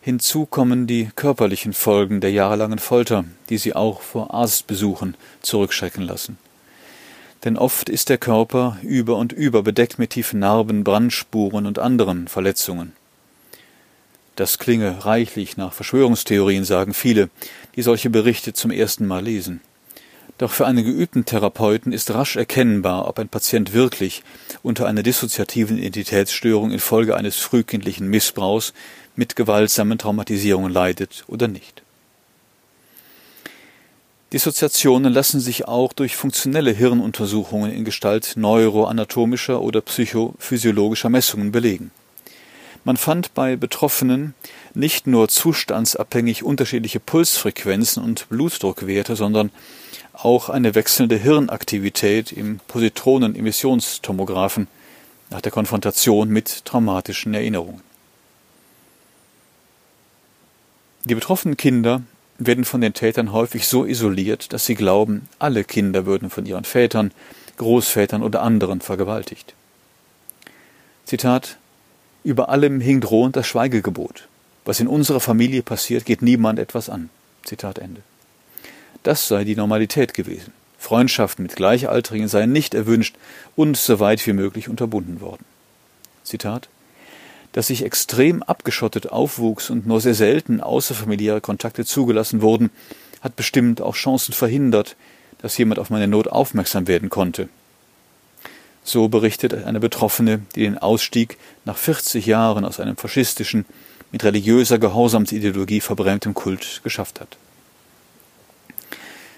Hinzu 0.00 0.46
kommen 0.46 0.86
die 0.86 1.10
körperlichen 1.14 1.72
Folgen 1.72 2.20
der 2.20 2.30
jahrelangen 2.30 2.78
Folter, 2.78 3.24
die 3.50 3.58
sie 3.58 3.74
auch 3.74 4.00
vor 4.00 4.32
Arztbesuchen 4.32 5.16
zurückschrecken 5.42 6.04
lassen. 6.04 6.38
Denn 7.44 7.56
oft 7.56 7.88
ist 7.88 8.08
der 8.08 8.18
Körper 8.18 8.76
über 8.82 9.16
und 9.16 9.32
über 9.32 9.62
bedeckt 9.62 9.98
mit 9.98 10.10
tiefen 10.10 10.40
Narben, 10.40 10.84
Brandspuren 10.84 11.66
und 11.66 11.78
anderen 11.78 12.28
Verletzungen. 12.28 12.92
Das 14.36 14.58
klinge 14.58 15.04
reichlich 15.04 15.56
nach 15.56 15.72
Verschwörungstheorien, 15.72 16.64
sagen 16.64 16.94
viele, 16.94 17.30
die 17.76 17.82
solche 17.82 18.10
Berichte 18.10 18.52
zum 18.52 18.70
ersten 18.70 19.06
Mal 19.06 19.24
lesen. 19.24 19.60
Doch 20.38 20.50
für 20.50 20.66
einen 20.66 20.84
geübten 20.84 21.26
Therapeuten 21.26 21.92
ist 21.92 22.12
rasch 22.12 22.36
erkennbar, 22.36 23.06
ob 23.06 23.18
ein 23.18 23.28
Patient 23.28 23.74
wirklich 23.74 24.22
unter 24.62 24.86
einer 24.86 25.02
dissoziativen 25.02 25.76
Identitätsstörung 25.76 26.70
infolge 26.70 27.14
eines 27.14 27.36
frühkindlichen 27.36 28.08
Missbrauchs 28.08 28.72
mit 29.16 29.36
gewaltsamen 29.36 29.98
Traumatisierungen 29.98 30.72
leidet 30.72 31.24
oder 31.26 31.46
nicht. 31.46 31.82
Dissoziationen 34.32 35.12
lassen 35.12 35.40
sich 35.40 35.66
auch 35.66 35.92
durch 35.92 36.14
funktionelle 36.14 36.70
Hirnuntersuchungen 36.70 37.72
in 37.72 37.84
Gestalt 37.84 38.34
neuroanatomischer 38.36 39.60
oder 39.60 39.80
psychophysiologischer 39.80 41.08
Messungen 41.08 41.50
belegen. 41.50 41.90
Man 42.84 42.96
fand 42.96 43.34
bei 43.34 43.56
Betroffenen 43.56 44.34
nicht 44.72 45.08
nur 45.08 45.28
zustandsabhängig 45.28 46.44
unterschiedliche 46.44 47.00
Pulsfrequenzen 47.00 48.02
und 48.02 48.28
Blutdruckwerte, 48.28 49.16
sondern 49.16 49.50
auch 50.12 50.48
eine 50.48 50.76
wechselnde 50.76 51.16
Hirnaktivität 51.16 52.30
im 52.30 52.60
Positronenemissionstomografen 52.68 54.68
nach 55.30 55.40
der 55.40 55.52
Konfrontation 55.52 56.28
mit 56.28 56.64
traumatischen 56.64 57.34
Erinnerungen. 57.34 57.82
Die 61.04 61.14
betroffenen 61.14 61.56
Kinder 61.56 62.02
werden 62.40 62.64
von 62.64 62.80
den 62.80 62.94
Tätern 62.94 63.32
häufig 63.32 63.68
so 63.68 63.84
isoliert, 63.84 64.52
dass 64.52 64.66
sie 64.66 64.74
glauben, 64.74 65.28
alle 65.38 65.62
Kinder 65.62 66.06
würden 66.06 66.30
von 66.30 66.46
ihren 66.46 66.64
Vätern, 66.64 67.12
Großvätern 67.58 68.22
oder 68.22 68.42
anderen 68.42 68.80
vergewaltigt. 68.80 69.54
Zitat 71.04 71.58
Über 72.24 72.48
allem 72.48 72.80
hing 72.80 73.00
drohend 73.00 73.36
das 73.36 73.46
Schweigegebot. 73.46 74.26
Was 74.64 74.80
in 74.80 74.88
unserer 74.88 75.20
Familie 75.20 75.62
passiert, 75.62 76.04
geht 76.04 76.22
niemand 76.22 76.58
etwas 76.58 76.88
an. 76.88 77.10
Zitat 77.44 77.78
Ende. 77.78 78.02
Das 79.02 79.28
sei 79.28 79.44
die 79.44 79.56
Normalität 79.56 80.14
gewesen. 80.14 80.52
Freundschaften 80.78 81.42
mit 81.42 81.56
Gleichaltrigen 81.56 82.28
seien 82.28 82.52
nicht 82.52 82.74
erwünscht 82.74 83.16
und 83.54 83.76
so 83.76 84.00
weit 84.00 84.26
wie 84.26 84.32
möglich 84.32 84.68
unterbunden 84.68 85.20
worden. 85.20 85.44
Zitat 86.24 86.68
dass 87.52 87.70
ich 87.70 87.84
extrem 87.84 88.42
abgeschottet 88.42 89.10
aufwuchs 89.10 89.70
und 89.70 89.86
nur 89.86 90.00
sehr 90.00 90.14
selten 90.14 90.60
außerfamiliäre 90.60 91.40
Kontakte 91.40 91.84
zugelassen 91.84 92.42
wurden, 92.42 92.70
hat 93.20 93.36
bestimmt 93.36 93.80
auch 93.80 93.94
Chancen 93.94 94.32
verhindert, 94.32 94.96
dass 95.38 95.58
jemand 95.58 95.78
auf 95.78 95.90
meine 95.90 96.08
Not 96.08 96.28
aufmerksam 96.28 96.86
werden 96.86 97.10
konnte. 97.10 97.48
So 98.82 99.08
berichtet 99.08 99.52
eine 99.64 99.80
Betroffene, 99.80 100.42
die 100.54 100.62
den 100.62 100.78
Ausstieg 100.78 101.38
nach 101.64 101.76
40 101.76 102.26
Jahren 102.26 102.64
aus 102.64 102.80
einem 102.80 102.96
faschistischen, 102.96 103.66
mit 104.12 104.24
religiöser 104.24 104.78
Gehorsamsideologie 104.78 105.80
verbrämtem 105.80 106.34
Kult 106.34 106.80
geschafft 106.82 107.20
hat. 107.20 107.36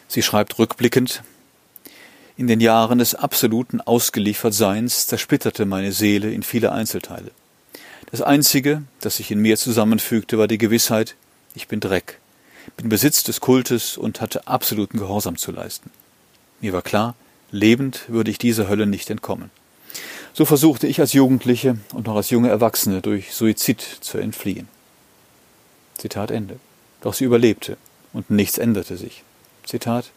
Sie 0.09 0.23
schreibt 0.23 0.59
rückblickend, 0.59 1.23
in 2.37 2.47
den 2.47 2.61
Jahren 2.61 2.99
des 2.99 3.15
absoluten 3.15 3.83
Ausgeliefertseins 3.83 5.07
zersplitterte 5.07 5.67
meine 5.67 5.93
Seele 5.93 6.33
in 6.33 6.43
viele 6.43 6.73
Einzelteile. 6.73 7.31
Das 8.13 8.21
Einzige, 8.21 8.83
das 9.01 9.17
sich 9.17 9.31
in 9.31 9.41
mir 9.41 9.57
zusammenfügte, 9.57 10.37
war 10.37 10.47
die 10.47 10.59
Gewissheit, 10.59 11.17
ich 11.55 11.67
bin 11.67 11.81
Dreck, 11.81 12.21
bin 12.77 12.91
Besitz 12.91 13.25
des 13.25 13.41
Kultes 13.41 13.97
und 13.97 14.21
hatte 14.21 14.47
absoluten 14.47 14.99
Gehorsam 14.99 15.39
zu 15.39 15.51
leisten. 15.51 15.91
Mir 16.61 16.75
war 16.75 16.83
klar, 16.83 17.15
lebend 17.51 18.05
würde 18.09 18.31
ich 18.31 18.37
dieser 18.37 18.69
Hölle 18.69 18.85
nicht 18.87 19.09
entkommen. 19.09 19.51
So 20.35 20.45
versuchte 20.45 20.87
ich 20.87 21.01
als 21.01 21.15
Jugendliche 21.15 21.79
und 21.95 22.07
noch 22.07 22.17
als 22.17 22.29
junge 22.29 22.51
Erwachsene 22.51 23.01
durch 23.01 23.33
Suizid 23.33 23.81
zu 23.81 24.19
entfliehen. 24.19 24.69
Zitat 25.97 26.31
Ende. 26.31 26.59
Doch 27.01 27.15
sie 27.15 27.25
überlebte 27.25 27.79
und 28.13 28.31
nichts 28.31 28.59
änderte 28.59 28.99
sich. 28.99 29.25
Zitat 29.65 30.11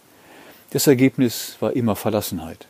Das 0.71 0.87
Ergebnis 0.87 1.55
war 1.61 1.71
immer 1.71 1.95
Verlassenheit. 1.95 2.67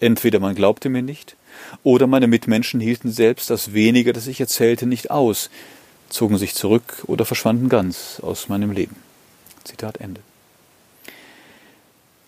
Entweder 0.00 0.40
man 0.40 0.54
glaubte 0.54 0.88
mir 0.88 1.02
nicht, 1.02 1.36
oder 1.82 2.06
meine 2.06 2.26
Mitmenschen 2.26 2.80
hielten 2.80 3.10
selbst 3.10 3.50
das 3.50 3.72
wenige, 3.72 4.12
das 4.12 4.26
ich 4.26 4.40
erzählte, 4.40 4.86
nicht 4.86 5.10
aus, 5.10 5.50
zogen 6.08 6.38
sich 6.38 6.54
zurück 6.54 7.04
oder 7.06 7.24
verschwanden 7.24 7.68
ganz 7.68 8.20
aus 8.22 8.48
meinem 8.48 8.70
Leben. 8.70 8.96
Zitat 9.64 9.98
Ende. 9.98 10.20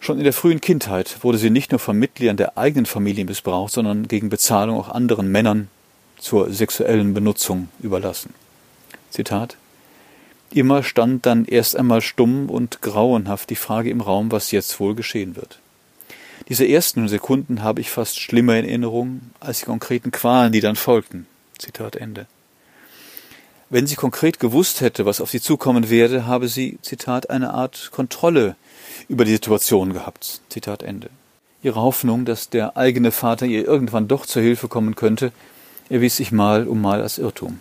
Schon 0.01 0.19
in 0.19 0.25
der 0.25 0.33
frühen 0.35 0.61
Kindheit 0.61 1.23
wurde 1.25 1.39
sie 1.39 1.51
nicht 1.51 1.71
nur 1.71 1.79
von 1.79 1.99
Mitgliedern 1.99 2.37
der 2.37 2.59
eigenen 2.59 2.87
Familie 2.87 3.25
missbraucht, 3.25 3.73
sondern 3.73 4.07
gegen 4.07 4.29
Bezahlung 4.29 4.79
auch 4.79 4.91
anderen 4.91 5.33
Männern 5.33 5.69
zur 6.19 6.53
sexuellen 6.53 7.15
Benutzung 7.15 7.69
überlassen. 7.81 8.35
Zitat 9.11 9.57
Immer 10.51 10.83
stand 10.83 11.27
dann 11.27 11.47
erst 11.47 11.77
einmal 11.77 12.01
stumm 12.01 12.49
und 12.49 12.81
grauenhaft 12.81 13.51
die 13.51 13.57
Frage 13.57 13.91
im 13.91 14.01
Raum, 14.01 14.31
was 14.31 14.51
jetzt 14.51 14.79
wohl 14.79 14.95
geschehen 14.95 15.37
wird. 15.37 15.59
Diese 16.49 16.67
ersten 16.67 17.09
Sekunden 17.09 17.63
habe 17.63 17.81
ich 17.81 17.91
fast 17.91 18.21
schlimmer 18.21 18.57
in 18.57 18.67
Erinnerung 18.67 19.23
als 19.41 19.61
die 19.61 19.65
konkreten 19.65 20.11
Qualen, 20.11 20.53
die 20.53 20.61
dann 20.61 20.77
folgten. 20.77 21.27
Zitat 21.59 21.97
Ende. 21.97 22.27
Wenn 23.71 23.87
sie 23.87 23.95
konkret 23.97 24.39
gewusst 24.39 24.83
hätte, 24.83 25.07
was 25.07 25.21
auf 25.23 25.31
sie 25.31 25.41
zukommen 25.41 25.89
werde, 25.89 26.27
habe 26.27 26.49
sie, 26.49 26.79
Zitat, 26.83 27.31
eine 27.31 27.55
Art 27.55 27.91
Kontrolle 27.93 28.57
über 29.09 29.25
die 29.25 29.33
Situation 29.33 29.95
gehabt. 29.95 30.43
Zitat 30.51 30.83
Ende. 30.83 31.09
Ihre 31.63 31.81
Hoffnung, 31.81 32.27
dass 32.27 32.51
der 32.51 32.77
eigene 32.77 33.11
Vater 33.11 33.47
ihr 33.47 33.67
irgendwann 33.67 34.07
doch 34.07 34.27
zur 34.27 34.43
Hilfe 34.43 34.69
kommen 34.69 34.97
könnte, 34.97 35.33
erwies 35.89 36.17
sich 36.17 36.31
mal 36.31 36.69
um 36.69 36.83
mal 36.83 37.01
als 37.01 37.17
Irrtum. 37.17 37.59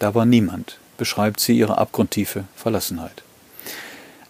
Da 0.00 0.16
war 0.16 0.26
niemand, 0.26 0.78
beschreibt 0.98 1.38
sie 1.38 1.56
ihre 1.56 1.78
abgrundtiefe 1.78 2.44
Verlassenheit. 2.56 3.22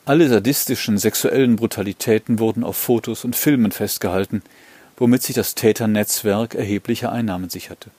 Alle 0.07 0.29
sadistischen 0.29 0.99
sexuellen 0.99 1.57
Brutalitäten 1.57 2.39
wurden 2.39 2.63
auf 2.63 2.77
Fotos 2.77 3.25
und 3.25 3.35
Filmen 3.35 3.73
festgehalten, 3.73 4.43
womit 4.99 5.23
sich 5.23 5.35
das 5.35 5.55
Täternetzwerk 5.55 6.55
erhebliche 6.55 7.11
Einnahmen 7.11 7.49
sicherte. 7.49 7.91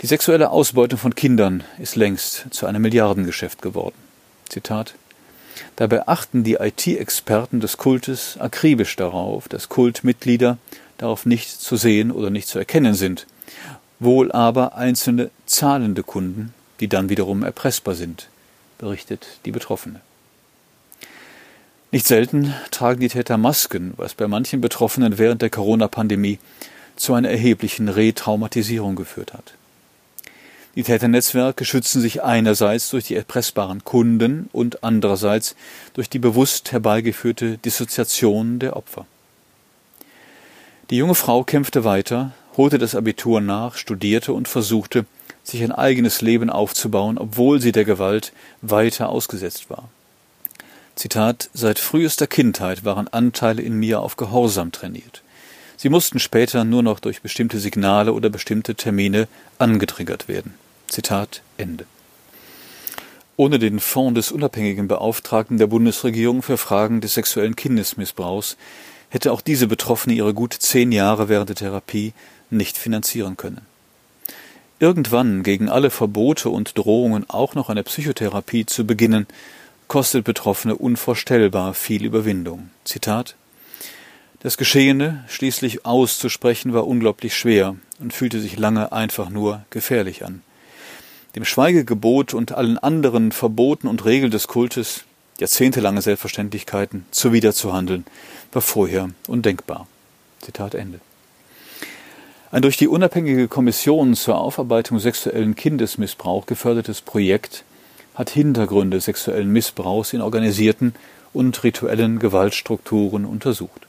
Die 0.00 0.06
sexuelle 0.06 0.50
Ausbeutung 0.50 1.00
von 1.00 1.16
Kindern 1.16 1.64
ist 1.80 1.96
längst 1.96 2.46
zu 2.50 2.66
einem 2.66 2.82
Milliardengeschäft 2.82 3.62
geworden. 3.62 3.96
Zitat 4.48 4.94
Dabei 5.74 6.06
achten 6.06 6.44
die 6.44 6.54
IT-Experten 6.54 7.58
des 7.58 7.76
Kultes 7.76 8.36
akribisch 8.38 8.94
darauf, 8.94 9.48
dass 9.48 9.68
Kultmitglieder 9.68 10.58
darauf 10.98 11.26
nicht 11.26 11.50
zu 11.50 11.74
sehen 11.74 12.12
oder 12.12 12.30
nicht 12.30 12.46
zu 12.46 12.60
erkennen 12.60 12.94
sind, 12.94 13.26
wohl 13.98 14.30
aber 14.30 14.76
einzelne 14.76 15.30
zahlende 15.46 16.04
Kunden, 16.04 16.54
die 16.78 16.88
dann 16.88 17.08
wiederum 17.08 17.42
erpressbar 17.42 17.96
sind, 17.96 18.28
berichtet 18.78 19.26
die 19.44 19.52
Betroffene. 19.52 20.00
Nicht 21.94 22.08
selten 22.08 22.52
tragen 22.72 22.98
die 22.98 23.08
Täter 23.08 23.38
Masken, 23.38 23.94
was 23.96 24.14
bei 24.14 24.26
manchen 24.26 24.60
Betroffenen 24.60 25.16
während 25.16 25.42
der 25.42 25.50
Corona-Pandemie 25.50 26.40
zu 26.96 27.14
einer 27.14 27.30
erheblichen 27.30 27.88
Retraumatisierung 27.88 28.96
geführt 28.96 29.32
hat. 29.32 29.54
Die 30.74 30.82
Täternetzwerke 30.82 31.64
schützen 31.64 32.00
sich 32.00 32.24
einerseits 32.24 32.90
durch 32.90 33.04
die 33.04 33.14
erpressbaren 33.14 33.84
Kunden 33.84 34.48
und 34.52 34.82
andererseits 34.82 35.54
durch 35.92 36.10
die 36.10 36.18
bewusst 36.18 36.72
herbeigeführte 36.72 37.58
Dissoziation 37.58 38.58
der 38.58 38.76
Opfer. 38.76 39.06
Die 40.90 40.96
junge 40.96 41.14
Frau 41.14 41.44
kämpfte 41.44 41.84
weiter, 41.84 42.32
holte 42.56 42.78
das 42.78 42.96
Abitur 42.96 43.40
nach, 43.40 43.76
studierte 43.76 44.32
und 44.32 44.48
versuchte, 44.48 45.06
sich 45.44 45.62
ein 45.62 45.70
eigenes 45.70 46.22
Leben 46.22 46.50
aufzubauen, 46.50 47.18
obwohl 47.18 47.60
sie 47.60 47.70
der 47.70 47.84
Gewalt 47.84 48.32
weiter 48.62 49.10
ausgesetzt 49.10 49.70
war. 49.70 49.90
Zitat, 50.96 51.50
seit 51.52 51.78
frühester 51.78 52.26
Kindheit 52.26 52.84
waren 52.84 53.08
Anteile 53.08 53.62
in 53.62 53.74
mir 53.74 54.00
auf 54.00 54.16
Gehorsam 54.16 54.72
trainiert. 54.72 55.22
Sie 55.76 55.88
mussten 55.88 56.20
später 56.20 56.64
nur 56.64 56.82
noch 56.82 57.00
durch 57.00 57.20
bestimmte 57.20 57.58
Signale 57.58 58.12
oder 58.12 58.30
bestimmte 58.30 58.74
Termine 58.74 59.26
angetriggert 59.58 60.28
werden. 60.28 60.54
Zitat 60.86 61.42
Ende. 61.56 61.86
Ohne 63.36 63.58
den 63.58 63.80
Fonds 63.80 64.14
des 64.14 64.32
unabhängigen 64.32 64.86
Beauftragten 64.86 65.58
der 65.58 65.66
Bundesregierung 65.66 66.42
für 66.42 66.56
Fragen 66.56 67.00
des 67.00 67.14
sexuellen 67.14 67.56
Kindesmissbrauchs 67.56 68.56
hätte 69.10 69.32
auch 69.32 69.40
diese 69.40 69.66
Betroffene 69.66 70.14
ihre 70.14 70.34
gut 70.34 70.54
zehn 70.54 70.92
Jahre 70.92 71.28
während 71.28 71.48
der 71.48 71.56
Therapie 71.56 72.12
nicht 72.50 72.78
finanzieren 72.78 73.36
können. 73.36 73.62
Irgendwann 74.78 75.42
gegen 75.42 75.68
alle 75.68 75.90
Verbote 75.90 76.50
und 76.50 76.78
Drohungen 76.78 77.28
auch 77.28 77.54
noch 77.54 77.68
eine 77.68 77.82
Psychotherapie 77.82 78.66
zu 78.66 78.86
beginnen, 78.86 79.26
kostet 79.88 80.24
Betroffene 80.24 80.74
unvorstellbar 80.74 81.74
viel 81.74 82.04
Überwindung. 82.04 82.70
Zitat 82.84 83.36
Das 84.40 84.56
Geschehene 84.56 85.24
schließlich 85.28 85.86
auszusprechen 85.86 86.72
war 86.72 86.86
unglaublich 86.86 87.36
schwer 87.36 87.76
und 88.00 88.12
fühlte 88.12 88.40
sich 88.40 88.58
lange 88.58 88.92
einfach 88.92 89.30
nur 89.30 89.64
gefährlich 89.70 90.24
an. 90.24 90.42
Dem 91.34 91.44
Schweigegebot 91.44 92.34
und 92.34 92.52
allen 92.52 92.78
anderen 92.78 93.32
Verboten 93.32 93.88
und 93.88 94.04
Regeln 94.04 94.30
des 94.30 94.46
Kultes, 94.46 95.04
jahrzehntelange 95.40 96.00
Selbstverständlichkeiten, 96.00 97.06
zuwiderzuhandeln, 97.10 98.04
war 98.52 98.62
vorher 98.62 99.10
undenkbar. 99.26 99.88
Zitat 100.40 100.74
Ende. 100.74 101.00
Ein 102.52 102.62
durch 102.62 102.76
die 102.76 102.86
unabhängige 102.86 103.48
Kommission 103.48 104.14
zur 104.14 104.38
Aufarbeitung 104.38 105.00
sexuellen 105.00 105.56
Kindesmissbrauch 105.56 106.46
gefördertes 106.46 107.00
Projekt 107.00 107.64
hat 108.14 108.30
Hintergründe 108.30 109.00
sexuellen 109.00 109.50
Missbrauchs 109.50 110.12
in 110.12 110.20
organisierten 110.20 110.94
und 111.32 111.62
rituellen 111.64 112.18
Gewaltstrukturen 112.18 113.24
untersucht. 113.24 113.86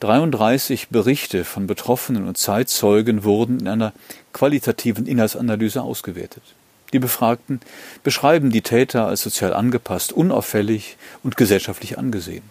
33 0.00 0.88
Berichte 0.90 1.44
von 1.44 1.66
Betroffenen 1.66 2.28
und 2.28 2.38
Zeitzeugen 2.38 3.24
wurden 3.24 3.58
in 3.60 3.68
einer 3.68 3.92
qualitativen 4.32 5.06
Inhaltsanalyse 5.06 5.82
ausgewertet. 5.82 6.42
Die 6.92 7.00
Befragten 7.00 7.60
beschreiben 8.02 8.50
die 8.50 8.62
Täter 8.62 9.06
als 9.06 9.22
sozial 9.22 9.52
angepasst, 9.52 10.12
unauffällig 10.12 10.96
und 11.22 11.36
gesellschaftlich 11.36 11.98
angesehen. 11.98 12.44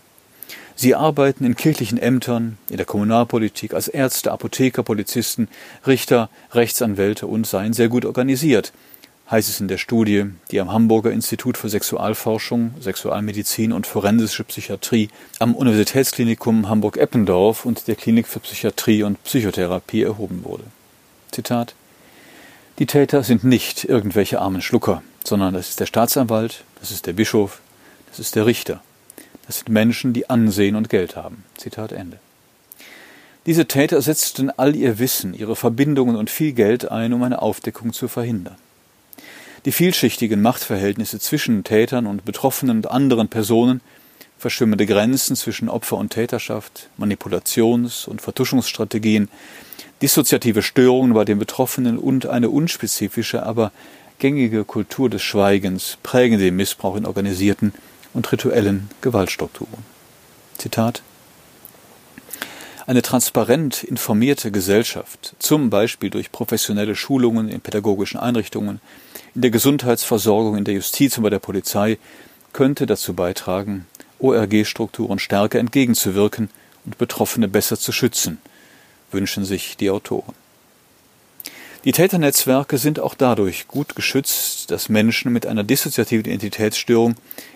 Sie 0.75 0.93
arbeiten 0.93 1.43
in 1.43 1.55
kirchlichen 1.55 1.97
Ämtern, 1.97 2.59
in 2.69 2.77
der 2.77 2.85
Kommunalpolitik, 2.85 3.73
als 3.73 3.87
Ärzte, 3.87 4.31
Apotheker, 4.31 4.83
Polizisten, 4.83 5.47
Richter, 5.87 6.29
Rechtsanwälte 6.51 7.25
und 7.25 7.47
seien 7.47 7.73
sehr 7.73 7.87
gut 7.87 8.05
organisiert, 8.05 8.73
heißt 9.29 9.49
es 9.49 9.59
in 9.59 9.67
der 9.67 9.77
Studie, 9.77 10.25
die 10.51 10.59
am 10.61 10.71
Hamburger 10.71 11.11
Institut 11.11 11.57
für 11.57 11.69
Sexualforschung, 11.69 12.73
Sexualmedizin 12.79 13.73
und 13.73 13.85
forensische 13.85 14.43
Psychiatrie 14.45 15.09
am 15.39 15.53
Universitätsklinikum 15.53 16.69
Hamburg-Eppendorf 16.69 17.65
und 17.65 17.87
der 17.87 17.95
Klinik 17.95 18.27
für 18.27 18.39
Psychiatrie 18.39 19.03
und 19.03 19.21
Psychotherapie 19.23 20.03
erhoben 20.03 20.43
wurde. 20.43 20.63
Zitat 21.31 21.75
Die 22.79 22.85
Täter 22.85 23.23
sind 23.23 23.43
nicht 23.43 23.83
irgendwelche 23.83 24.39
armen 24.39 24.61
Schlucker, 24.61 25.03
sondern 25.23 25.53
das 25.53 25.69
ist 25.69 25.79
der 25.79 25.87
Staatsanwalt, 25.87 26.63
das 26.79 26.91
ist 26.91 27.05
der 27.05 27.13
Bischof, 27.13 27.59
das 28.09 28.19
ist 28.19 28.35
der 28.35 28.45
Richter. 28.45 28.81
Das 29.45 29.59
sind 29.59 29.69
Menschen, 29.69 30.13
die 30.13 30.29
Ansehen 30.29 30.75
und 30.75 30.89
Geld 30.89 31.15
haben. 31.15 31.43
Zitat 31.57 31.91
Ende. 31.91 32.19
Diese 33.45 33.65
Täter 33.65 34.01
setzten 34.01 34.49
all 34.49 34.75
ihr 34.75 34.99
Wissen, 34.99 35.33
ihre 35.33 35.55
Verbindungen 35.55 36.17
und 36.17 36.29
viel 36.29 36.51
Geld 36.51 36.91
ein, 36.91 37.13
um 37.13 37.23
eine 37.23 37.41
Aufdeckung 37.41 37.93
zu 37.93 38.09
verhindern. 38.09 38.57
Die 39.67 39.73
vielschichtigen 39.73 40.41
Machtverhältnisse 40.41 41.19
zwischen 41.19 41.65
Tätern 41.65 42.07
und 42.07 42.23
Betroffenen 42.23 42.77
und 42.77 42.89
anderen 42.89 43.27
Personen, 43.27 43.81
verschwimmende 44.37 44.85
Grenzen 44.85 45.35
zwischen 45.35 45.67
Opfer 45.67 45.97
und 45.97 46.13
Täterschaft, 46.13 46.89
Manipulations- 46.97 48.07
und 48.07 48.21
Vertuschungsstrategien, 48.21 49.27
dissoziative 50.01 50.63
Störungen 50.63 51.13
bei 51.13 51.25
den 51.25 51.37
Betroffenen 51.37 51.97
und 51.97 52.27
eine 52.27 52.49
unspezifische, 52.49 53.43
aber 53.43 53.73
gängige 54.19 54.63
Kultur 54.63 55.09
des 55.09 55.21
Schweigens 55.21 55.97
prägen 56.01 56.39
den 56.39 56.55
Missbrauch 56.55 56.95
in 56.95 57.05
organisierten 57.05 57.73
und 58.13 58.31
rituellen 58.31 58.89
Gewaltstrukturen. 59.01 59.83
Zitat 60.57 61.01
eine 62.87 63.01
transparent 63.01 63.83
informierte 63.83 64.49
Gesellschaft, 64.49 65.35
zum 65.39 65.69
Beispiel 65.69 66.09
durch 66.09 66.31
professionelle 66.31 66.95
Schulungen 66.95 67.49
in 67.49 67.59
pädagogischen 67.59 68.17
Einrichtungen, 68.17 68.79
in 69.35 69.41
der 69.41 69.51
Gesundheitsversorgung, 69.51 70.57
in 70.57 70.63
der 70.63 70.75
Justiz 70.75 71.17
und 71.17 71.23
bei 71.23 71.29
der 71.29 71.39
Polizei, 71.39 71.99
könnte 72.53 72.85
dazu 72.85 73.13
beitragen, 73.13 73.85
ORG-Strukturen 74.19 75.19
stärker 75.19 75.59
entgegenzuwirken 75.59 76.49
und 76.85 76.97
Betroffene 76.97 77.49
besser 77.49 77.77
zu 77.77 77.91
schützen, 77.91 78.37
wünschen 79.11 79.43
sich 79.43 79.75
die 79.75 79.89
Autoren. 79.89 80.33
Die 81.83 81.91
Täternetzwerke 81.91 82.77
sind 82.77 83.01
auch 83.01 83.15
dadurch 83.15 83.67
gut 83.67 83.97
geschützt, 83.97 84.71
dass 84.71 84.87
Menschen 84.87 85.33
mit 85.33 85.45
einer 85.45 85.65
dissoziativen 85.65 86.25
Identitätsstörung 86.25 87.15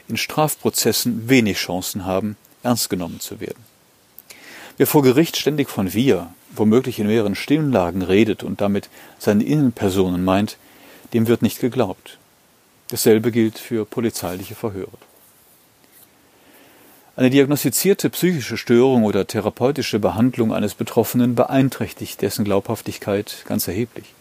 in 0.10 0.18
Strafprozessen 0.18 1.30
wenig 1.30 1.58
Chancen 1.58 2.06
haben, 2.06 2.36
ernst 2.64 2.90
genommen 2.90 3.22
zu 3.22 3.40
werden. 3.40 3.71
Wer 4.82 4.88
vor 4.88 5.04
Gericht 5.04 5.38
ständig 5.38 5.70
von 5.70 5.94
wir, 5.94 6.34
womöglich 6.56 6.98
in 6.98 7.06
mehreren 7.06 7.36
Stimmlagen 7.36 8.02
redet 8.02 8.42
und 8.42 8.62
damit 8.62 8.90
seine 9.20 9.44
Innenpersonen 9.44 10.24
meint, 10.24 10.58
dem 11.14 11.28
wird 11.28 11.44
nicht 11.44 11.60
geglaubt. 11.60 12.18
Dasselbe 12.90 13.32
gilt 13.32 13.60
für 13.60 13.86
polizeiliche 13.86 14.56
Verhöre. 14.56 14.98
Eine 17.16 17.30
diagnostizierte 17.30 18.10
psychische 18.10 18.58
Störung 18.58 19.04
oder 19.04 19.28
therapeutische 19.28 20.00
Behandlung 20.00 20.52
eines 20.52 20.74
Betroffenen 20.74 21.36
beeinträchtigt 21.36 22.20
dessen 22.24 22.44
Glaubhaftigkeit 22.44 23.44
ganz 23.46 23.68
erheblich. 23.68 24.16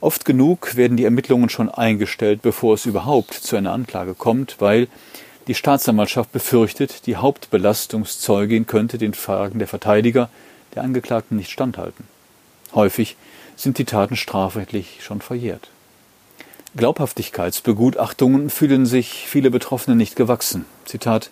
Oft 0.00 0.24
genug 0.24 0.76
werden 0.76 0.96
die 0.96 1.04
Ermittlungen 1.04 1.48
schon 1.48 1.70
eingestellt, 1.70 2.40
bevor 2.40 2.74
es 2.74 2.86
überhaupt 2.86 3.34
zu 3.34 3.56
einer 3.56 3.72
Anklage 3.72 4.14
kommt, 4.14 4.60
weil 4.60 4.86
die 5.46 5.54
Staatsanwaltschaft 5.54 6.32
befürchtet, 6.32 7.06
die 7.06 7.16
Hauptbelastungszeugin 7.16 8.66
könnte 8.66 8.98
den 8.98 9.14
Fragen 9.14 9.58
der 9.58 9.68
Verteidiger 9.68 10.28
der 10.74 10.82
Angeklagten 10.82 11.36
nicht 11.36 11.50
standhalten. 11.50 12.04
Häufig 12.74 13.16
sind 13.56 13.78
die 13.78 13.84
Taten 13.84 14.16
strafrechtlich 14.16 14.98
schon 15.02 15.20
verjährt. 15.20 15.68
Glaubhaftigkeitsbegutachtungen 16.76 18.50
fühlen 18.50 18.84
sich 18.84 19.26
viele 19.26 19.50
Betroffene 19.50 19.96
nicht 19.96 20.16
gewachsen. 20.16 20.66
Zitat 20.84 21.30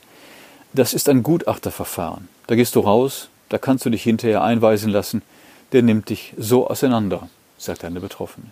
Das 0.72 0.94
ist 0.94 1.08
ein 1.08 1.22
Gutachterverfahren. 1.22 2.28
Da 2.46 2.54
gehst 2.54 2.76
du 2.76 2.80
raus, 2.80 3.28
da 3.50 3.58
kannst 3.58 3.84
du 3.84 3.90
dich 3.90 4.02
hinterher 4.02 4.42
einweisen 4.42 4.90
lassen, 4.90 5.22
der 5.72 5.82
nimmt 5.82 6.08
dich 6.08 6.32
so 6.38 6.68
auseinander, 6.68 7.28
sagt 7.58 7.84
eine 7.84 8.00
Betroffene. 8.00 8.46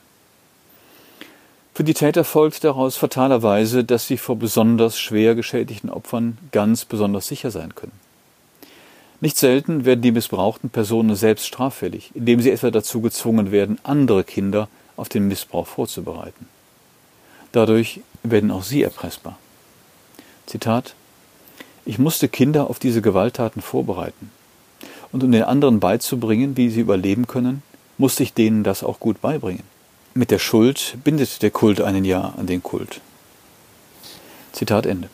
Für 1.75 1.85
die 1.85 1.95
Täter 1.95 2.23
folgt 2.25 2.65
daraus 2.65 2.97
fatalerweise, 2.97 3.83
dass 3.83 4.07
sie 4.07 4.19
vor 4.19 4.37
besonders 4.37 4.99
schwer 5.01 5.35
geschädigten 5.35 5.89
Opfern 5.89 6.37
ganz 6.51 6.85
besonders 6.85 7.27
sicher 7.29 7.51
sein 7.51 7.75
können. 7.75 7.99
Nicht 9.23 9.39
selten 9.39 9.87
werden 9.87 10.03
die 10.03 10.13
missbrauchten 10.13 10.69
Personen 10.69 11.17
selbst 11.17 11.47
straffällig, 11.47 12.11
indem 12.15 12.41
sie 12.41 12.51
etwa 12.51 12.71
dazu 12.71 13.01
gezwungen 13.01 13.53
werden, 13.53 13.79
andere 13.85 14.23
Kinder 14.23 14.69
auf 14.97 15.09
den 15.09 15.29
Missbrauch 15.29 15.67
vorzubereiten. 15.67 16.47
Dadurch 17.53 18.01
werden 18.23 18.51
auch 18.51 18.65
sie 18.65 18.83
erpressbar. 18.83 19.39
Zitat 20.45 20.95
Ich 21.87 21.99
musste 21.99 22.29
Kinder 22.29 22.69
auf 22.69 22.81
diese 22.81 23.01
Gewalttaten 23.01 23.63
vorbereiten. 23.63 24.31
Und 25.11 25.25
um 25.25 25.33
den 25.33 25.45
anderen 25.45 25.81
beizubringen, 25.81 26.57
wie 26.57 26.69
sie 26.69 26.81
überleben 26.81 27.27
können, 27.27 27.63
musste 27.97 28.25
ich 28.25 28.35
denen 28.35 28.63
das 28.63 28.83
auch 28.83 29.01
gut 29.01 29.23
beibringen. 29.23 29.72
Mit 30.15 30.31
der 30.31 30.39
Schuld 30.39 30.99
bindet 31.05 31.41
der 31.41 31.51
Kult 31.51 31.81
einen 31.81 32.05
ja 32.05 32.35
an 32.37 32.47
den 32.47 32.63
Kult. 32.63 33.01
Zitat 34.53 34.85
Ende. 34.85 35.09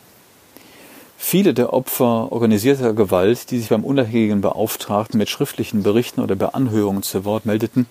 Viele 1.17 1.55
der 1.55 1.73
Opfer 1.73 2.33
organisierter 2.33 2.95
Gewalt, 2.95 3.53
die 3.53 3.61
sich 3.61 3.69
beim 3.69 3.85
unabhängigen 3.85 4.41
Beauftragten 4.41 5.17
mit 5.19 5.29
schriftlichen 5.29 5.85
Berichten 5.85 6.21
oder 6.21 6.35
bei 6.35 6.49
Anhörungen 6.49 7.05
zu 7.05 7.25
Wort 7.25 7.47
meldeten, 7.47 7.87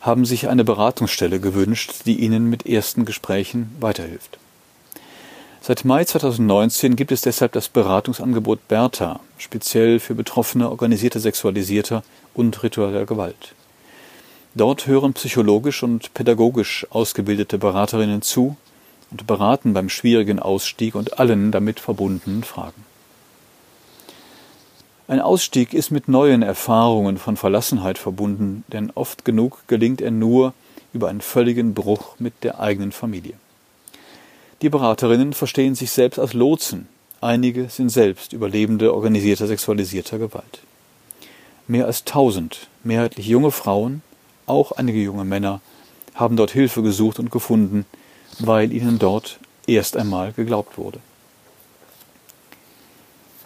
haben 0.00 0.24
sich 0.24 0.48
eine 0.48 0.62
Beratungsstelle 0.62 1.40
gewünscht, 1.40 1.92
die 2.06 2.20
ihnen 2.20 2.48
mit 2.48 2.64
ersten 2.64 3.04
Gesprächen 3.04 3.74
weiterhilft. 3.80 4.38
Seit 5.60 5.84
Mai 5.84 6.04
2019 6.04 6.94
gibt 6.94 7.10
es 7.10 7.22
deshalb 7.22 7.50
das 7.52 7.68
Beratungsangebot 7.68 8.68
Bertha, 8.68 9.18
speziell 9.36 9.98
für 9.98 10.14
Betroffene 10.14 10.70
organisierter 10.70 11.18
sexualisierter 11.18 12.04
und 12.34 12.62
ritueller 12.62 13.04
Gewalt. 13.04 13.56
Dort 14.56 14.86
hören 14.86 15.12
psychologisch 15.12 15.82
und 15.82 16.14
pädagogisch 16.14 16.86
ausgebildete 16.88 17.58
Beraterinnen 17.58 18.22
zu 18.22 18.56
und 19.10 19.26
beraten 19.26 19.74
beim 19.74 19.90
schwierigen 19.90 20.38
Ausstieg 20.38 20.94
und 20.94 21.18
allen 21.18 21.52
damit 21.52 21.78
verbundenen 21.78 22.42
Fragen. 22.42 22.86
Ein 25.08 25.20
Ausstieg 25.20 25.74
ist 25.74 25.90
mit 25.90 26.08
neuen 26.08 26.40
Erfahrungen 26.40 27.18
von 27.18 27.36
Verlassenheit 27.36 27.98
verbunden, 27.98 28.64
denn 28.68 28.90
oft 28.94 29.26
genug 29.26 29.62
gelingt 29.66 30.00
er 30.00 30.10
nur 30.10 30.54
über 30.94 31.08
einen 31.08 31.20
völligen 31.20 31.74
Bruch 31.74 32.18
mit 32.18 32.32
der 32.42 32.58
eigenen 32.58 32.92
Familie. 32.92 33.34
Die 34.62 34.70
Beraterinnen 34.70 35.34
verstehen 35.34 35.74
sich 35.74 35.90
selbst 35.90 36.18
als 36.18 36.32
Lotsen, 36.32 36.88
einige 37.20 37.68
sind 37.68 37.90
selbst 37.90 38.32
Überlebende 38.32 38.94
organisierter 38.94 39.48
sexualisierter 39.48 40.18
Gewalt. 40.18 40.60
Mehr 41.68 41.84
als 41.84 42.04
tausend, 42.04 42.68
mehrheitlich 42.84 43.26
junge 43.26 43.50
Frauen, 43.50 44.00
auch 44.46 44.72
einige 44.72 45.00
junge 45.00 45.24
Männer 45.24 45.60
haben 46.14 46.36
dort 46.36 46.50
Hilfe 46.50 46.82
gesucht 46.82 47.18
und 47.18 47.30
gefunden, 47.30 47.84
weil 48.38 48.72
ihnen 48.72 48.98
dort 48.98 49.38
erst 49.66 49.96
einmal 49.96 50.32
geglaubt 50.32 50.78
wurde. 50.78 51.00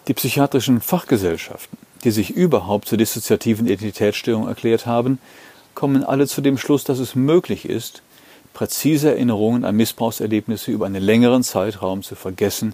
Die 0.07 0.13
psychiatrischen 0.13 0.81
Fachgesellschaften, 0.81 1.77
die 2.03 2.11
sich 2.11 2.31
überhaupt 2.31 2.87
zur 2.87 2.97
dissoziativen 2.97 3.67
Identitätsstörung 3.67 4.47
erklärt 4.47 4.85
haben, 4.85 5.19
kommen 5.75 6.03
alle 6.03 6.27
zu 6.27 6.41
dem 6.41 6.57
Schluss, 6.57 6.83
dass 6.83 6.99
es 6.99 7.15
möglich 7.15 7.65
ist, 7.65 8.01
präzise 8.53 9.11
Erinnerungen 9.11 9.63
an 9.63 9.75
Missbrauchserlebnisse 9.75 10.71
über 10.71 10.85
einen 10.85 11.01
längeren 11.01 11.43
Zeitraum 11.43 12.03
zu 12.03 12.15
vergessen 12.15 12.73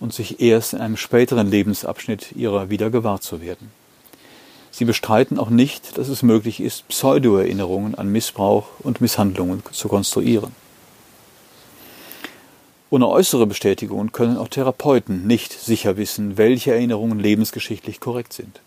und 0.00 0.12
sich 0.12 0.40
erst 0.40 0.74
in 0.74 0.80
einem 0.80 0.96
späteren 0.96 1.50
Lebensabschnitt 1.50 2.32
ihrer 2.36 2.70
wieder 2.70 2.90
gewahr 2.90 3.20
zu 3.20 3.40
werden. 3.40 3.72
Sie 4.70 4.84
bestreiten 4.84 5.38
auch 5.38 5.50
nicht, 5.50 5.98
dass 5.98 6.08
es 6.08 6.22
möglich 6.22 6.60
ist, 6.60 6.86
Pseudo-Erinnerungen 6.88 7.94
an 7.94 8.10
Missbrauch 8.10 8.66
und 8.80 9.00
Misshandlungen 9.00 9.62
zu 9.72 9.88
konstruieren. 9.88 10.52
Ohne 12.90 13.08
äußere 13.08 13.46
Bestätigungen 13.46 14.12
können 14.12 14.38
auch 14.38 14.48
Therapeuten 14.48 15.26
nicht 15.26 15.52
sicher 15.52 15.96
wissen, 15.96 16.38
welche 16.38 16.72
Erinnerungen 16.72 17.18
lebensgeschichtlich 17.18 18.00
korrekt 18.00 18.32
sind. 18.32 18.60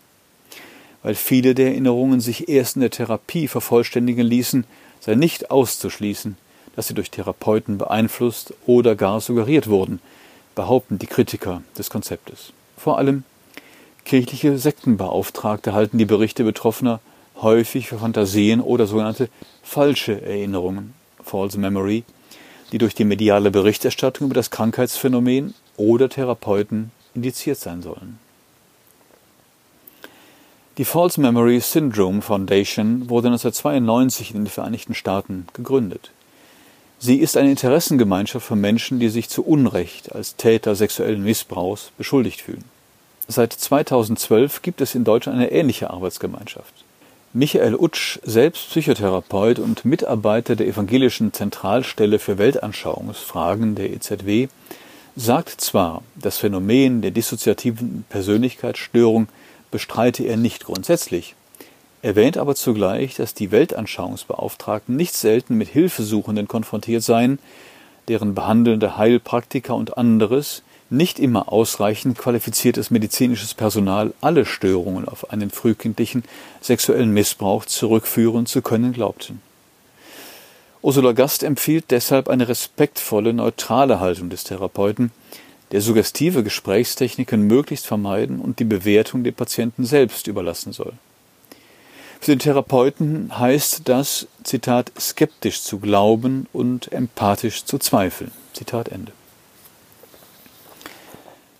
Weil 1.02 1.16
viele 1.16 1.54
der 1.54 1.68
Erinnerungen 1.68 2.20
sich 2.20 2.48
erst 2.48 2.76
in 2.76 2.82
der 2.82 2.90
Therapie 2.90 3.48
vervollständigen 3.48 4.24
ließen, 4.24 4.64
sei 5.00 5.16
nicht 5.16 5.50
auszuschließen, 5.50 6.36
dass 6.76 6.86
sie 6.86 6.94
durch 6.94 7.10
Therapeuten 7.10 7.78
beeinflusst 7.78 8.54
oder 8.66 8.94
gar 8.94 9.20
suggeriert 9.20 9.68
wurden, 9.68 10.00
behaupten 10.54 10.98
die 10.98 11.06
Kritiker 11.06 11.62
des 11.76 11.90
Konzeptes. 11.90 12.52
Vor 12.76 12.98
allem 12.98 13.24
kirchliche 14.04 14.58
Sektenbeauftragte 14.58 15.72
halten 15.72 15.98
die 15.98 16.04
Berichte 16.04 16.44
Betroffener 16.44 17.00
häufig 17.40 17.88
für 17.88 17.98
Fantasien 17.98 18.60
oder 18.60 18.86
sogenannte 18.86 19.28
falsche 19.62 20.20
Erinnerungen, 20.22 20.94
false 21.22 21.58
memory, 21.58 22.04
die 22.72 22.78
durch 22.78 22.94
die 22.94 23.04
mediale 23.04 23.50
Berichterstattung 23.50 24.26
über 24.26 24.34
das 24.34 24.50
Krankheitsphänomen 24.50 25.54
oder 25.76 26.08
Therapeuten 26.08 26.90
indiziert 27.14 27.58
sein 27.58 27.82
sollen. 27.82 28.18
Die 30.78 30.86
False 30.86 31.20
Memory 31.20 31.60
Syndrome 31.60 32.22
Foundation 32.22 33.10
wurde 33.10 33.28
1992 33.28 34.30
in 34.30 34.44
den 34.44 34.46
Vereinigten 34.46 34.94
Staaten 34.94 35.46
gegründet. 35.52 36.12
Sie 36.98 37.16
ist 37.16 37.36
eine 37.36 37.50
Interessengemeinschaft 37.50 38.46
von 38.46 38.58
Menschen, 38.58 38.98
die 38.98 39.10
sich 39.10 39.28
zu 39.28 39.44
Unrecht 39.44 40.14
als 40.14 40.36
Täter 40.36 40.74
sexuellen 40.74 41.22
Missbrauchs 41.22 41.92
beschuldigt 41.98 42.40
fühlen. 42.40 42.64
Seit 43.32 43.54
2012 43.54 44.60
gibt 44.60 44.82
es 44.82 44.94
in 44.94 45.04
Deutschland 45.04 45.38
eine 45.38 45.50
ähnliche 45.50 45.88
Arbeitsgemeinschaft. 45.88 46.84
Michael 47.32 47.76
Utsch, 47.76 48.18
selbst 48.24 48.68
Psychotherapeut 48.68 49.58
und 49.58 49.86
Mitarbeiter 49.86 50.54
der 50.54 50.66
Evangelischen 50.66 51.32
Zentralstelle 51.32 52.18
für 52.18 52.36
Weltanschauungsfragen 52.36 53.74
der 53.74 53.90
EZW, 53.90 54.48
sagt 55.16 55.62
zwar, 55.62 56.02
das 56.14 56.36
Phänomen 56.36 57.00
der 57.00 57.10
dissoziativen 57.10 58.04
Persönlichkeitsstörung 58.10 59.28
bestreite 59.70 60.24
er 60.24 60.36
nicht 60.36 60.66
grundsätzlich, 60.66 61.34
erwähnt 62.02 62.36
aber 62.36 62.54
zugleich, 62.54 63.14
dass 63.14 63.32
die 63.32 63.50
Weltanschauungsbeauftragten 63.50 64.94
nicht 64.94 65.14
selten 65.14 65.56
mit 65.56 65.68
Hilfesuchenden 65.68 66.48
konfrontiert 66.48 67.02
seien, 67.02 67.38
deren 68.08 68.34
behandelnde 68.34 68.98
Heilpraktiker 68.98 69.74
und 69.74 69.96
anderes 69.96 70.62
nicht 70.92 71.18
immer 71.18 71.52
ausreichend 71.52 72.18
qualifiziertes 72.18 72.90
medizinisches 72.90 73.54
Personal 73.54 74.12
alle 74.20 74.44
Störungen 74.44 75.08
auf 75.08 75.30
einen 75.30 75.50
frühkindlichen 75.50 76.24
sexuellen 76.60 77.12
Missbrauch 77.12 77.64
zurückführen 77.64 78.46
zu 78.46 78.62
können 78.62 78.92
glaubten. 78.92 79.40
Ursula 80.82 81.12
Gast 81.12 81.42
empfiehlt 81.42 81.86
deshalb 81.90 82.28
eine 82.28 82.48
respektvolle, 82.48 83.32
neutrale 83.32 84.00
Haltung 84.00 84.30
des 84.30 84.44
Therapeuten, 84.44 85.12
der 85.70 85.80
suggestive 85.80 86.42
Gesprächstechniken 86.42 87.42
möglichst 87.42 87.86
vermeiden 87.86 88.40
und 88.40 88.58
die 88.58 88.64
Bewertung 88.64 89.24
dem 89.24 89.34
Patienten 89.34 89.84
selbst 89.84 90.26
überlassen 90.26 90.72
soll. 90.72 90.92
Für 92.20 92.32
den 92.32 92.40
Therapeuten 92.40 93.38
heißt 93.38 93.82
das, 93.88 94.26
Zitat, 94.44 94.92
skeptisch 94.98 95.62
zu 95.62 95.78
glauben 95.78 96.46
und 96.52 96.92
empathisch 96.92 97.64
zu 97.64 97.78
zweifeln. 97.78 98.30
Zitat 98.52 98.88
Ende. 98.88 99.12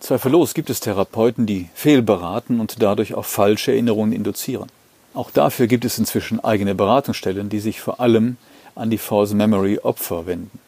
Zweifellos 0.02 0.54
gibt 0.54 0.68
es 0.68 0.80
Therapeuten, 0.80 1.46
die 1.46 1.68
fehlberaten 1.74 2.58
und 2.58 2.82
dadurch 2.82 3.14
auch 3.14 3.24
falsche 3.24 3.70
Erinnerungen 3.70 4.12
induzieren. 4.12 4.66
Auch 5.14 5.30
dafür 5.30 5.68
gibt 5.68 5.84
es 5.84 5.96
inzwischen 5.96 6.42
eigene 6.42 6.74
Beratungsstellen, 6.74 7.48
die 7.48 7.60
sich 7.60 7.80
vor 7.80 8.00
allem 8.00 8.36
an 8.74 8.90
die 8.90 8.98
False 8.98 9.36
Memory 9.36 9.78
Opfer 9.78 10.26
wenden. 10.26 10.58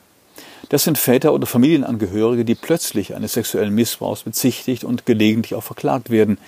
Das 0.68 0.84
sind 0.84 0.98
Väter 0.98 1.32
oder 1.32 1.48
Familienangehörige, 1.48 2.44
die 2.44 2.54
plötzlich 2.54 3.16
eines 3.16 3.32
sexuellen 3.32 3.74
Missbrauchs 3.74 4.22
bezichtigt 4.22 4.84
und 4.84 5.04
gelegentlich 5.04 5.56
auch 5.56 5.64
verklagt 5.64 6.10
werden, 6.10 6.38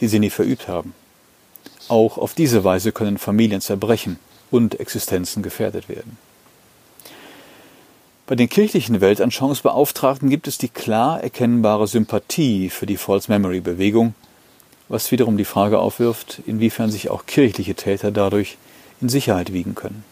die 0.00 0.08
sie 0.08 0.18
nie 0.18 0.30
verübt 0.30 0.68
haben. 0.68 0.94
Auch 1.88 2.16
auf 2.16 2.32
diese 2.32 2.64
Weise 2.64 2.92
können 2.92 3.18
Familien 3.18 3.60
zerbrechen 3.60 4.18
und 4.50 4.80
Existenzen 4.80 5.42
gefährdet 5.42 5.90
werden. 5.90 6.16
Bei 8.24 8.36
den 8.36 8.48
kirchlichen 8.48 9.00
Weltanschauungsbeauftragten 9.00 10.30
gibt 10.30 10.46
es 10.46 10.56
die 10.56 10.68
klar 10.68 11.20
erkennbare 11.20 11.88
Sympathie 11.88 12.70
für 12.70 12.86
die 12.86 12.96
False 12.96 13.28
Memory 13.28 13.58
Bewegung, 13.58 14.14
was 14.88 15.10
wiederum 15.10 15.36
die 15.36 15.44
Frage 15.44 15.80
aufwirft, 15.80 16.40
inwiefern 16.46 16.88
sich 16.88 17.10
auch 17.10 17.26
kirchliche 17.26 17.74
Täter 17.74 18.12
dadurch 18.12 18.58
in 19.00 19.08
Sicherheit 19.08 19.52
wiegen 19.52 19.74
können. 19.74 20.04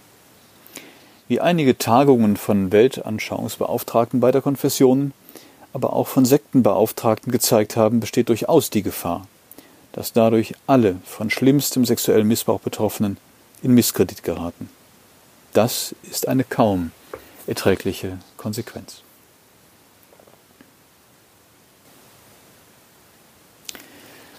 Wie 1.29 1.41
einige 1.41 1.79
Tagungen 1.79 2.37
von 2.37 2.73
Weltanschauungsbeauftragten 2.73 4.19
beider 4.19 4.43
Konfessionen, 4.43 5.13
aber 5.73 5.93
auch 5.93 6.09
von 6.09 6.25
Sektenbeauftragten 6.25 7.31
gezeigt 7.31 7.77
haben, 7.77 8.01
besteht 8.01 8.29
durchaus 8.29 8.71
die 8.71 8.83
Gefahr, 8.83 9.29
dass 9.93 10.13
dadurch 10.13 10.55
alle 10.67 10.97
von 11.05 11.31
schlimmstem 11.31 11.85
sexuellen 11.85 12.27
Missbrauch 12.27 12.61
Betroffenen 12.61 13.19
in 13.63 13.73
Misskredit 13.73 14.25
geraten. 14.25 14.69
Das 15.53 15.95
ist 16.11 16.27
eine 16.27 16.43
kaum 16.43 16.91
erträgliche 17.51 18.19
Konsequenz. 18.37 19.03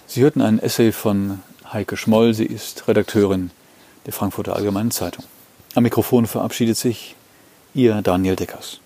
Sie 0.08 0.22
hörten 0.22 0.42
einen 0.42 0.60
Essay 0.60 0.94
von 0.94 1.42
Heike 1.72 1.98
Schmoll, 1.98 2.34
sie 2.34 2.46
ist 2.46 2.88
Redakteurin 2.88 3.52
der 4.06 4.14
Frankfurter 4.14 4.56
Allgemeinen 4.56 4.92
Zeitung. 4.92 5.26
Am 5.76 5.84
Mikrofon 5.84 6.26
verabschiedet 6.26 6.78
sich 6.78 7.16
Ihr 7.74 8.02
Daniel 8.02 8.38
Deckers. 8.38 8.80